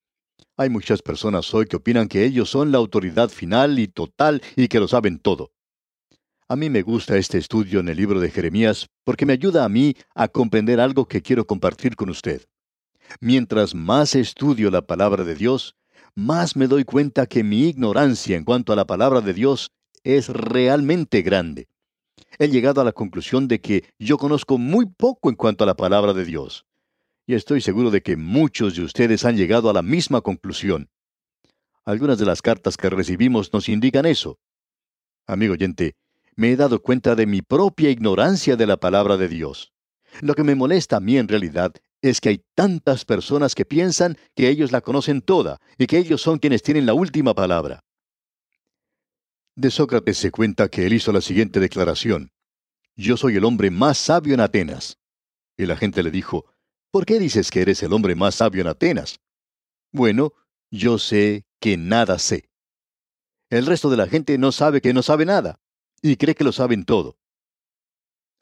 Hay 0.57 0.69
muchas 0.69 1.03
personas 1.03 1.53
hoy 1.55 1.67
que 1.67 1.77
opinan 1.77 2.09
que 2.09 2.25
ellos 2.25 2.51
son 2.51 2.71
la 2.71 2.79
autoridad 2.79 3.31
final 3.31 3.79
y 3.79 3.89
total 3.89 4.43
y 4.55 4.69
que 4.69 4.79
lo 4.79 4.87
saben 4.87 5.19
todo. 5.19 5.54
A 6.47 6.57
mí 6.57 6.69
me 6.69 6.83
gusta 6.83 7.17
este 7.17 7.39
estudio 7.39 7.81
en 7.81 7.89
el 7.89 7.97
libro 7.97 8.21
de 8.21 8.31
Jeremías 8.31 8.89
porque 9.03 9.25
me 9.25 9.33
ayuda 9.33 9.65
a 9.65 9.71
mí 9.71 9.97
a 10.15 10.29
comprender 10.29 10.79
algo 10.79 11.09
que 11.09 11.23
quiero 11.23 11.47
compartir 11.47 11.97
con 11.97 12.11
usted. 12.11 12.47
Mientras 13.19 13.75
más 13.75 14.15
estudio 14.15 14.71
la 14.71 14.83
palabra 14.83 15.25
de 15.25 15.37
Dios, 15.37 15.75
más 16.15 16.55
me 16.55 16.67
doy 16.67 16.85
cuenta 16.85 17.25
que 17.27 17.43
mi 17.43 17.69
ignorancia 17.69 18.37
en 18.37 18.45
cuanto 18.45 18.75
a 18.75 18.77
la 18.77 18.87
palabra 18.87 19.23
de 19.23 19.33
Dios 19.33 19.71
es 20.03 20.29
realmente 20.29 21.23
grande. 21.23 21.67
He 22.39 22.49
llegado 22.49 22.83
a 22.83 22.85
la 22.85 22.93
conclusión 22.93 23.49
de 23.49 23.63
que 23.63 23.85
yo 23.99 24.19
conozco 24.19 24.59
muy 24.59 24.85
poco 24.85 25.31
en 25.31 25.37
cuanto 25.37 25.65
a 25.65 25.67
la 25.67 25.77
palabra 25.77 26.13
de 26.13 26.27
Dios. 26.27 26.67
Y 27.27 27.33
estoy 27.35 27.63
seguro 27.63 27.91
de 27.91 28.03
que 28.03 28.19
muchos 28.19 28.77
de 28.77 28.83
ustedes 28.83 29.25
han 29.25 29.39
llegado 29.39 29.71
a 29.71 29.73
la 29.73 29.81
misma 29.81 30.21
conclusión. 30.21 30.91
Algunas 31.87 32.19
de 32.19 32.27
las 32.27 32.43
cartas 32.43 32.77
que 32.77 32.91
recibimos 32.91 33.51
nos 33.51 33.71
indican 33.71 34.05
eso. 34.05 34.39
Amigo 35.27 35.55
oyente, 35.55 35.97
me 36.37 36.53
he 36.53 36.57
dado 36.57 36.81
cuenta 36.83 37.15
de 37.15 37.27
mi 37.27 37.43
propia 37.43 37.91
ignorancia 37.91 38.57
de 38.57 38.67
la 38.67 38.77
palabra 38.77 39.17
de 39.17 39.29
Dios. 39.29 39.73
Lo 40.21 40.35
que 40.35 40.45
me 40.45 40.55
molesta 40.55 40.97
a 40.97 41.01
mí 41.01 41.17
en 41.17 41.29
realidad 41.29 41.73
es 42.03 42.21
que 42.21 42.29
hay 42.29 42.45
tantas 42.55 43.05
personas 43.05 43.55
que 43.55 43.65
piensan 43.65 44.17
que 44.35 44.49
ellos 44.49 44.73
la 44.73 44.81
conocen 44.81 45.23
toda 45.23 45.61
y 45.79 45.87
que 45.87 45.99
ellos 45.99 46.21
son 46.21 46.39
quienes 46.39 46.63
tienen 46.63 46.87
la 46.87 46.95
última 46.95 47.35
palabra. 47.35 47.81
De 49.57 49.71
Sócrates 49.71 50.19
se 50.19 50.31
cuenta 50.31 50.69
que 50.69 50.87
él 50.87 50.93
hizo 50.93 51.13
la 51.13 51.21
siguiente 51.21 51.61
declaración. 51.61 52.33
Yo 52.97 53.17
soy 53.17 53.37
el 53.37 53.45
hombre 53.45 53.71
más 53.71 53.99
sabio 53.99 54.35
en 54.35 54.41
Atenas. 54.41 54.99
Y 55.57 55.67
la 55.67 55.77
gente 55.77 56.03
le 56.03 56.11
dijo, 56.11 56.45
¿por 56.91 57.07
qué 57.07 57.19
dices 57.19 57.51
que 57.51 57.63
eres 57.63 57.83
el 57.83 57.93
hombre 57.93 58.15
más 58.17 58.37
sabio 58.37 58.61
en 58.63 58.69
Atenas? 58.69 59.21
Bueno, 59.93 60.33
yo 60.71 60.99
sé 60.99 61.47
que 61.61 61.77
nada 61.77 62.19
sé. 62.19 62.51
El 63.51 63.67
resto 63.67 63.89
de 63.91 63.97
la 63.97 64.09
gente 64.09 64.37
no 64.37 64.51
sabe 64.53 64.81
que 64.81 64.93
no 64.93 65.03
sabe 65.03 65.25
nada 65.25 65.61
y 66.05 66.17
cree 66.17 66.35
que 66.35 66.45
lo 66.45 66.53
saben 66.53 66.85
todo. 66.85 67.17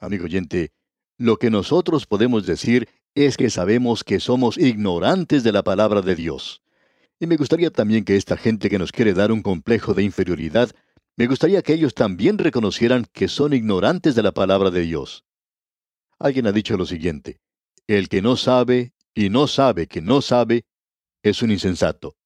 Amigo 0.00 0.24
oyente, 0.24 0.72
lo 1.16 1.36
que 1.36 1.48
nosotros 1.48 2.06
podemos 2.06 2.44
decir 2.44 2.88
es 3.14 3.36
que 3.36 3.50
sabemos 3.50 4.02
que 4.02 4.18
somos 4.18 4.58
ignorantes 4.58 5.44
de 5.44 5.52
la 5.52 5.62
palabra 5.62 6.02
de 6.02 6.16
Dios. 6.16 6.60
Y 7.20 7.28
me 7.28 7.36
gustaría 7.36 7.70
también 7.70 8.04
que 8.04 8.16
esta 8.16 8.36
gente 8.36 8.68
que 8.68 8.80
nos 8.80 8.90
quiere 8.90 9.14
dar 9.14 9.30
un 9.30 9.42
complejo 9.42 9.94
de 9.94 10.02
inferioridad, 10.02 10.72
me 11.16 11.28
gustaría 11.28 11.62
que 11.62 11.74
ellos 11.74 11.94
también 11.94 12.36
reconocieran 12.36 13.06
que 13.12 13.28
son 13.28 13.52
ignorantes 13.52 14.16
de 14.16 14.24
la 14.24 14.32
palabra 14.32 14.72
de 14.72 14.80
Dios. 14.80 15.24
Alguien 16.18 16.48
ha 16.48 16.52
dicho 16.52 16.76
lo 16.76 16.84
siguiente, 16.84 17.38
el 17.86 18.08
que 18.08 18.22
no 18.22 18.36
sabe 18.36 18.92
y 19.14 19.30
no 19.30 19.46
sabe 19.46 19.86
que 19.86 20.02
no 20.02 20.20
sabe 20.20 20.64
es 21.22 21.42
un 21.42 21.52
insensato. 21.52 22.16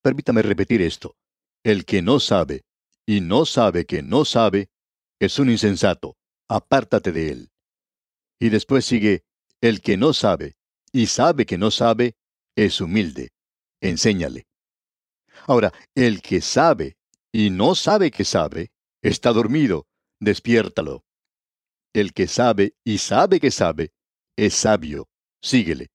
Permítame 0.00 0.40
repetir 0.40 0.80
esto. 0.80 1.16
El 1.62 1.84
que 1.84 2.00
no 2.00 2.18
sabe 2.18 2.64
y 3.06 3.20
no 3.20 3.44
sabe 3.44 3.86
que 3.86 4.02
no 4.02 4.24
sabe, 4.24 4.70
es 5.18 5.38
un 5.38 5.50
insensato, 5.50 6.16
apártate 6.48 7.12
de 7.12 7.30
él. 7.30 7.50
Y 8.38 8.48
después 8.48 8.84
sigue, 8.84 9.24
el 9.60 9.80
que 9.80 9.96
no 9.96 10.12
sabe 10.12 10.56
y 10.92 11.06
sabe 11.06 11.46
que 11.46 11.58
no 11.58 11.70
sabe, 11.70 12.16
es 12.56 12.80
humilde, 12.80 13.32
enséñale. 13.80 14.46
Ahora, 15.46 15.72
el 15.94 16.20
que 16.22 16.40
sabe 16.40 16.96
y 17.32 17.50
no 17.50 17.74
sabe 17.74 18.10
que 18.10 18.24
sabe, 18.24 18.72
está 19.02 19.32
dormido, 19.32 19.86
despiértalo. 20.18 21.04
El 21.92 22.12
que 22.12 22.26
sabe 22.26 22.74
y 22.84 22.98
sabe 22.98 23.40
que 23.40 23.50
sabe, 23.50 23.92
es 24.36 24.54
sabio, 24.54 25.08
síguele. 25.42 25.90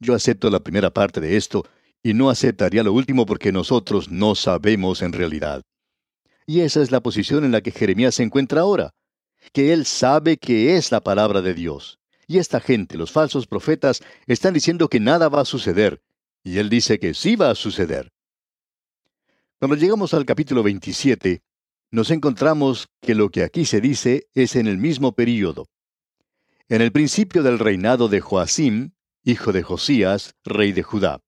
Yo 0.00 0.14
acepto 0.14 0.50
la 0.50 0.60
primera 0.60 0.90
parte 0.90 1.20
de 1.20 1.36
esto 1.36 1.64
y 2.02 2.14
no 2.14 2.28
aceptaría 2.30 2.82
lo 2.82 2.92
último 2.92 3.26
porque 3.26 3.52
nosotros 3.52 4.10
no 4.10 4.34
sabemos 4.34 5.02
en 5.02 5.12
realidad. 5.12 5.62
Y 6.46 6.60
esa 6.60 6.82
es 6.82 6.90
la 6.90 7.00
posición 7.00 7.44
en 7.44 7.52
la 7.52 7.60
que 7.60 7.70
Jeremías 7.70 8.16
se 8.16 8.22
encuentra 8.22 8.62
ahora, 8.62 8.94
que 9.52 9.72
él 9.72 9.86
sabe 9.86 10.36
que 10.36 10.76
es 10.76 10.90
la 10.90 11.00
palabra 11.00 11.42
de 11.42 11.54
Dios. 11.54 11.98
Y 12.26 12.38
esta 12.38 12.60
gente, 12.60 12.96
los 12.96 13.12
falsos 13.12 13.46
profetas, 13.46 14.02
están 14.26 14.54
diciendo 14.54 14.88
que 14.88 15.00
nada 15.00 15.28
va 15.28 15.40
a 15.40 15.44
suceder, 15.44 16.02
y 16.42 16.58
él 16.58 16.68
dice 16.68 16.98
que 16.98 17.14
sí 17.14 17.36
va 17.36 17.50
a 17.50 17.54
suceder. 17.54 18.12
Cuando 19.58 19.76
llegamos 19.76 20.14
al 20.14 20.24
capítulo 20.24 20.62
27, 20.62 21.42
nos 21.90 22.10
encontramos 22.10 22.88
que 23.00 23.14
lo 23.14 23.30
que 23.30 23.44
aquí 23.44 23.64
se 23.64 23.80
dice 23.80 24.28
es 24.34 24.56
en 24.56 24.66
el 24.66 24.78
mismo 24.78 25.12
período. 25.12 25.68
En 26.68 26.80
el 26.80 26.90
principio 26.90 27.42
del 27.42 27.58
reinado 27.58 28.08
de 28.08 28.20
Joacim, 28.20 28.92
hijo 29.24 29.52
de 29.52 29.62
Josías, 29.62 30.34
rey 30.42 30.72
de 30.72 30.82
Judá. 30.82 31.20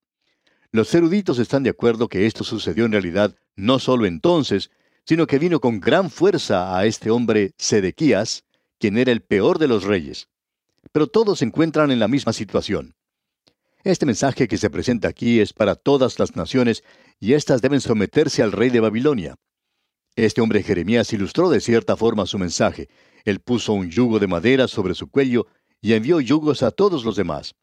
Los 0.72 0.92
eruditos 0.94 1.38
están 1.38 1.62
de 1.62 1.70
acuerdo 1.70 2.08
que 2.08 2.26
esto 2.26 2.42
sucedió 2.42 2.86
en 2.86 2.92
realidad 2.92 3.36
no 3.54 3.78
solo 3.78 4.06
entonces, 4.06 4.70
sino 5.06 5.26
que 5.26 5.38
vino 5.38 5.60
con 5.60 5.80
gran 5.80 6.10
fuerza 6.10 6.76
a 6.76 6.86
este 6.86 7.10
hombre 7.10 7.52
Sedequías, 7.58 8.44
quien 8.78 8.98
era 8.98 9.12
el 9.12 9.22
peor 9.22 9.58
de 9.58 9.68
los 9.68 9.84
reyes. 9.84 10.28
Pero 10.92 11.06
todos 11.06 11.38
se 11.38 11.44
encuentran 11.44 11.90
en 11.90 11.98
la 11.98 12.08
misma 12.08 12.32
situación. 12.32 12.94
Este 13.82 14.06
mensaje 14.06 14.48
que 14.48 14.56
se 14.56 14.70
presenta 14.70 15.08
aquí 15.08 15.40
es 15.40 15.52
para 15.52 15.74
todas 15.74 16.18
las 16.18 16.36
naciones 16.36 16.82
y 17.20 17.34
éstas 17.34 17.60
deben 17.60 17.80
someterse 17.80 18.42
al 18.42 18.52
rey 18.52 18.70
de 18.70 18.80
Babilonia. 18.80 19.36
Este 20.16 20.40
hombre 20.40 20.62
Jeremías 20.62 21.12
ilustró 21.12 21.50
de 21.50 21.60
cierta 21.60 21.96
forma 21.96 22.24
su 22.24 22.38
mensaje. 22.38 22.88
Él 23.24 23.40
puso 23.40 23.72
un 23.72 23.90
yugo 23.90 24.18
de 24.18 24.26
madera 24.26 24.68
sobre 24.68 24.94
su 24.94 25.10
cuello 25.10 25.46
y 25.82 25.92
envió 25.92 26.20
yugos 26.20 26.62
a 26.62 26.70
todos 26.70 27.04
los 27.04 27.16
demás. 27.16 27.54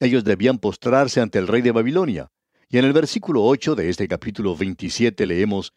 Ellos 0.00 0.24
debían 0.24 0.58
postrarse 0.58 1.20
ante 1.20 1.38
el 1.38 1.46
rey 1.46 1.62
de 1.62 1.72
Babilonia. 1.72 2.30
Y 2.68 2.78
en 2.78 2.84
el 2.84 2.92
versículo 2.92 3.44
8 3.44 3.74
de 3.74 3.88
este 3.88 4.08
capítulo 4.08 4.56
27 4.56 5.26
leemos, 5.26 5.72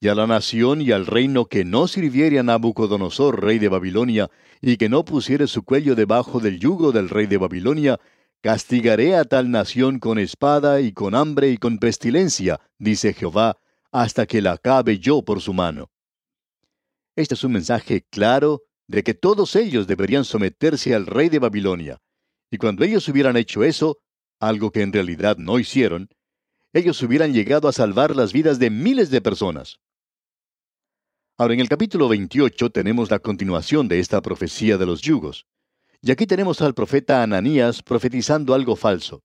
Y 0.00 0.08
a 0.08 0.14
la 0.14 0.28
nación 0.28 0.80
y 0.80 0.92
al 0.92 1.06
reino 1.06 1.46
que 1.46 1.64
no 1.64 1.88
sirviere 1.88 2.38
a 2.38 2.44
Nabucodonosor, 2.44 3.42
rey 3.42 3.58
de 3.58 3.68
Babilonia, 3.68 4.30
y 4.60 4.76
que 4.76 4.88
no 4.88 5.04
pusiere 5.04 5.48
su 5.48 5.64
cuello 5.64 5.96
debajo 5.96 6.38
del 6.38 6.60
yugo 6.60 6.92
del 6.92 7.08
rey 7.08 7.26
de 7.26 7.36
Babilonia, 7.36 7.98
castigaré 8.40 9.16
a 9.16 9.24
tal 9.24 9.50
nación 9.50 9.98
con 9.98 10.20
espada 10.20 10.80
y 10.80 10.92
con 10.92 11.16
hambre 11.16 11.50
y 11.50 11.56
con 11.56 11.78
pestilencia, 11.78 12.60
dice 12.78 13.12
Jehová, 13.12 13.56
hasta 13.90 14.26
que 14.26 14.40
la 14.40 14.52
acabe 14.52 15.00
yo 15.00 15.22
por 15.22 15.40
su 15.40 15.52
mano. 15.52 15.90
Este 17.16 17.34
es 17.34 17.42
un 17.42 17.52
mensaje 17.52 18.06
claro 18.08 18.62
de 18.86 19.02
que 19.02 19.14
todos 19.14 19.56
ellos 19.56 19.88
deberían 19.88 20.24
someterse 20.24 20.94
al 20.94 21.06
rey 21.06 21.28
de 21.28 21.40
Babilonia. 21.40 22.00
Y 22.52 22.58
cuando 22.58 22.84
ellos 22.84 23.08
hubieran 23.08 23.36
hecho 23.36 23.64
eso, 23.64 23.98
algo 24.38 24.70
que 24.70 24.82
en 24.82 24.92
realidad 24.92 25.36
no 25.38 25.58
hicieron, 25.58 26.08
ellos 26.72 27.02
hubieran 27.02 27.32
llegado 27.32 27.66
a 27.66 27.72
salvar 27.72 28.14
las 28.14 28.32
vidas 28.32 28.60
de 28.60 28.70
miles 28.70 29.10
de 29.10 29.20
personas. 29.20 29.80
Ahora, 31.40 31.54
en 31.54 31.60
el 31.60 31.68
capítulo 31.68 32.08
28 32.08 32.70
tenemos 32.70 33.12
la 33.12 33.20
continuación 33.20 33.86
de 33.86 34.00
esta 34.00 34.20
profecía 34.20 34.76
de 34.76 34.86
los 34.86 35.02
yugos. 35.02 35.46
Y 36.02 36.10
aquí 36.10 36.26
tenemos 36.26 36.60
al 36.62 36.74
profeta 36.74 37.22
Ananías 37.22 37.80
profetizando 37.80 38.54
algo 38.54 38.74
falso. 38.74 39.22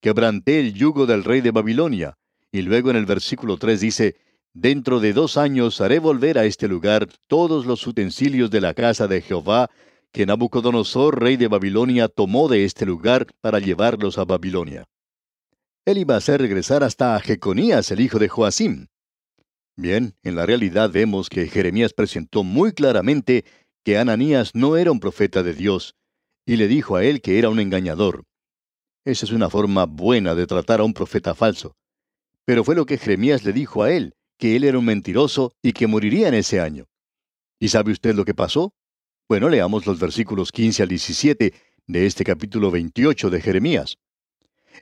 Quebranté 0.00 0.58
el 0.58 0.72
yugo 0.72 1.04
del 1.04 1.22
rey 1.22 1.42
de 1.42 1.50
Babilonia. 1.50 2.16
Y 2.50 2.62
luego 2.62 2.88
en 2.88 2.96
el 2.96 3.04
versículo 3.04 3.58
3 3.58 3.78
dice, 3.78 4.16
Dentro 4.54 5.00
de 5.00 5.12
dos 5.12 5.36
años 5.36 5.82
haré 5.82 5.98
volver 5.98 6.38
a 6.38 6.46
este 6.46 6.66
lugar 6.66 7.08
todos 7.28 7.66
los 7.66 7.86
utensilios 7.86 8.50
de 8.50 8.62
la 8.62 8.72
casa 8.72 9.06
de 9.06 9.20
Jehová 9.20 9.68
que 10.12 10.24
Nabucodonosor, 10.24 11.20
rey 11.20 11.36
de 11.36 11.48
Babilonia, 11.48 12.08
tomó 12.08 12.48
de 12.48 12.64
este 12.64 12.86
lugar 12.86 13.26
para 13.42 13.58
llevarlos 13.58 14.16
a 14.16 14.24
Babilonia. 14.24 14.86
Él 15.84 15.98
iba 15.98 16.14
a 16.14 16.18
hacer 16.18 16.40
regresar 16.40 16.82
hasta 16.82 17.20
Jeconías, 17.20 17.90
el 17.90 18.00
hijo 18.00 18.18
de 18.18 18.30
Joacim. 18.30 18.86
Bien, 19.76 20.14
en 20.22 20.36
la 20.36 20.46
realidad 20.46 20.90
vemos 20.90 21.28
que 21.28 21.48
Jeremías 21.48 21.92
presentó 21.92 22.44
muy 22.44 22.72
claramente 22.72 23.44
que 23.84 23.98
Ananías 23.98 24.54
no 24.54 24.76
era 24.76 24.92
un 24.92 25.00
profeta 25.00 25.42
de 25.42 25.52
Dios, 25.52 25.96
y 26.46 26.56
le 26.56 26.68
dijo 26.68 26.96
a 26.96 27.04
él 27.04 27.20
que 27.20 27.38
era 27.38 27.48
un 27.48 27.58
engañador. 27.58 28.24
Esa 29.04 29.26
es 29.26 29.32
una 29.32 29.50
forma 29.50 29.84
buena 29.86 30.34
de 30.34 30.46
tratar 30.46 30.80
a 30.80 30.84
un 30.84 30.94
profeta 30.94 31.34
falso. 31.34 31.76
Pero 32.44 32.64
fue 32.64 32.74
lo 32.74 32.86
que 32.86 32.98
Jeremías 32.98 33.44
le 33.44 33.52
dijo 33.52 33.82
a 33.82 33.92
él, 33.92 34.14
que 34.38 34.56
él 34.56 34.64
era 34.64 34.78
un 34.78 34.84
mentiroso 34.84 35.52
y 35.62 35.72
que 35.72 35.86
moriría 35.86 36.28
en 36.28 36.34
ese 36.34 36.60
año. 36.60 36.86
¿Y 37.58 37.68
sabe 37.68 37.92
usted 37.92 38.14
lo 38.14 38.24
que 38.24 38.34
pasó? 38.34 38.74
Bueno, 39.28 39.48
leamos 39.48 39.86
los 39.86 39.98
versículos 39.98 40.52
15 40.52 40.82
al 40.82 40.88
17 40.88 41.54
de 41.86 42.06
este 42.06 42.24
capítulo 42.24 42.70
28 42.70 43.30
de 43.30 43.40
Jeremías. 43.40 43.96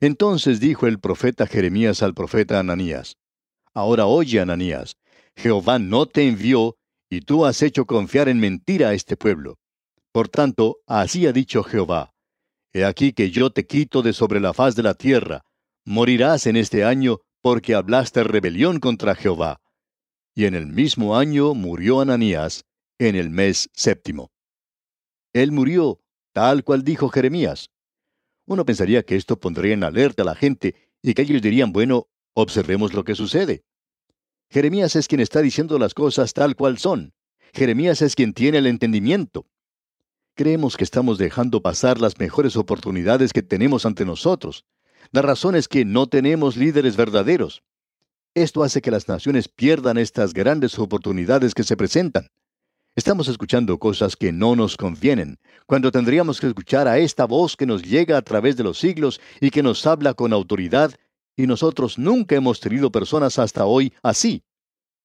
Entonces 0.01 0.61
dijo 0.61 0.87
el 0.87 0.99
profeta 0.99 1.47
Jeremías 1.47 2.03
al 2.03 2.15
profeta 2.15 2.59
Ananías, 2.59 3.17
Ahora 3.75 4.07
oye, 4.07 4.41
Ananías, 4.41 4.97
Jehová 5.37 5.79
no 5.79 6.07
te 6.07 6.27
envió, 6.29 6.77
y 7.11 7.21
tú 7.21 7.45
has 7.47 7.63
hecho 7.63 7.87
confiar 7.87 8.29
en 8.29 8.41
mentira 8.41 8.89
a 8.89 8.95
este 8.95 9.17
pueblo. 9.17 9.59
Por 10.13 10.29
tanto, 10.29 10.79
así 10.87 11.27
ha 11.27 11.33
dicho 11.33 11.63
Jehová, 11.63 12.13
He 12.75 12.85
aquí 12.85 13.13
que 13.13 13.31
yo 13.31 13.51
te 13.51 13.67
quito 13.67 14.03
de 14.03 14.13
sobre 14.13 14.41
la 14.41 14.55
faz 14.55 14.75
de 14.75 14.83
la 14.83 14.95
tierra, 14.95 15.45
morirás 15.85 16.47
en 16.47 16.57
este 16.57 16.85
año, 16.85 17.19
porque 17.43 17.75
hablaste 17.75 18.25
rebelión 18.25 18.81
contra 18.81 19.15
Jehová. 19.15 19.61
Y 20.35 20.47
en 20.47 20.55
el 20.55 20.67
mismo 20.67 21.17
año 21.17 21.55
murió 21.55 22.01
Ananías, 22.01 22.65
en 22.99 23.17
el 23.17 23.29
mes 23.29 23.69
séptimo. 23.75 24.31
Él 25.35 25.53
murió, 25.53 26.01
tal 26.33 26.65
cual 26.65 26.83
dijo 26.85 27.09
Jeremías. 27.09 27.71
Uno 28.47 28.65
pensaría 28.65 29.03
que 29.03 29.17
esto 29.17 29.39
pondría 29.39 29.75
en 29.75 29.85
alerta 29.85 30.23
a 30.23 30.27
la 30.27 30.35
gente 30.35 30.75
y 31.03 31.15
que 31.15 31.23
ellos 31.23 31.43
dirían, 31.43 31.73
bueno, 31.73 32.09
observemos 32.35 32.95
lo 32.95 33.05
que 33.05 33.15
sucede. 33.15 33.65
Jeremías 34.51 34.97
es 34.97 35.09
quien 35.09 35.21
está 35.21 35.41
diciendo 35.41 35.79
las 35.79 35.95
cosas 35.95 36.35
tal 36.35 36.57
cual 36.57 36.79
son. 36.79 37.15
Jeremías 37.55 38.03
es 38.03 38.15
quien 38.15 38.35
tiene 38.35 38.59
el 38.59 38.67
entendimiento. 38.67 39.47
Creemos 40.35 40.77
que 40.77 40.85
estamos 40.85 41.19
dejando 41.19 41.61
pasar 41.61 42.01
las 42.01 42.19
mejores 42.19 42.57
oportunidades 42.57 43.33
que 43.33 43.43
tenemos 43.43 43.85
ante 43.85 44.05
nosotros. 44.05 44.65
La 45.11 45.21
razón 45.21 45.57
es 45.57 45.69
que 45.69 45.85
no 45.85 46.07
tenemos 46.07 46.57
líderes 46.57 46.97
verdaderos. 46.97 47.63
Esto 48.35 48.63
hace 48.63 48.81
que 48.81 48.91
las 48.91 49.09
naciones 49.09 49.49
pierdan 49.49 49.99
estas 49.99 50.33
grandes 50.33 50.79
oportunidades 50.79 51.55
que 51.55 51.65
se 51.65 51.77
presentan. 51.77 52.29
Estamos 52.95 53.29
escuchando 53.29 53.79
cosas 53.79 54.17
que 54.17 54.33
no 54.33 54.55
nos 54.55 54.77
convienen, 54.77 55.39
cuando 55.67 55.91
tendríamos 55.91 56.41
que 56.41 56.47
escuchar 56.47 56.89
a 56.89 56.99
esta 56.99 57.25
voz 57.25 57.57
que 57.57 57.65
nos 57.65 57.83
llega 57.83 58.19
a 58.19 58.23
través 58.23 58.57
de 58.57 58.65
los 58.65 58.79
siglos 58.79 59.21
y 59.41 59.51
que 59.51 59.63
nos 59.63 59.87
habla 59.87 60.13
con 60.13 60.35
autoridad, 60.35 60.95
y 61.37 61.47
nosotros 61.47 61.99
nunca 61.99 62.37
hemos 62.37 62.61
tenido 62.61 62.91
personas 62.91 63.39
hasta 63.39 63.65
hoy 63.65 63.93
así. 64.03 64.43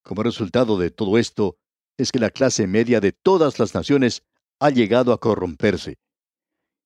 Como 0.03 0.23
resultado 0.23 0.77
de 0.77 0.91
todo 0.91 1.17
esto, 1.17 1.57
es 1.97 2.11
que 2.11 2.19
la 2.19 2.29
clase 2.29 2.67
media 2.67 2.99
de 2.99 3.11
todas 3.11 3.59
las 3.59 3.73
naciones 3.73 4.23
ha 4.59 4.69
llegado 4.69 5.13
a 5.13 5.19
corromperse. 5.19 5.97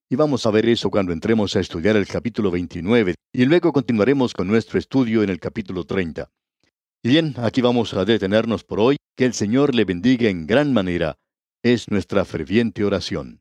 Y 0.10 0.16
vamos 0.16 0.46
a 0.46 0.52
ver 0.52 0.68
eso 0.68 0.90
cuando 0.90 1.14
entremos 1.14 1.56
a 1.56 1.60
estudiar 1.60 1.96
el 1.96 2.08
capítulo 2.08 2.52
29 2.52 3.16
y 3.34 3.46
luego 3.46 3.72
continuaremos 3.72 4.34
con 4.34 4.48
nuestro 4.48 4.78
estudio 4.78 5.24
en 5.24 5.30
el 5.30 5.40
capítulo 5.40 5.86
30. 5.86 6.30
Y 7.04 7.10
bien, 7.10 7.34
aquí 7.38 7.62
vamos 7.62 7.94
a 7.94 8.06
detenernos 8.06 8.64
por 8.64 8.80
hoy. 8.80 8.98
Que 9.16 9.26
el 9.26 9.34
Señor 9.34 9.76
le 9.76 9.86
bendiga 9.86 10.30
en 10.30 10.48
gran 10.48 10.74
manera. 10.74 11.18
Es 11.64 11.90
nuestra 11.90 12.26
ferviente 12.26 12.84
oración. 12.84 13.41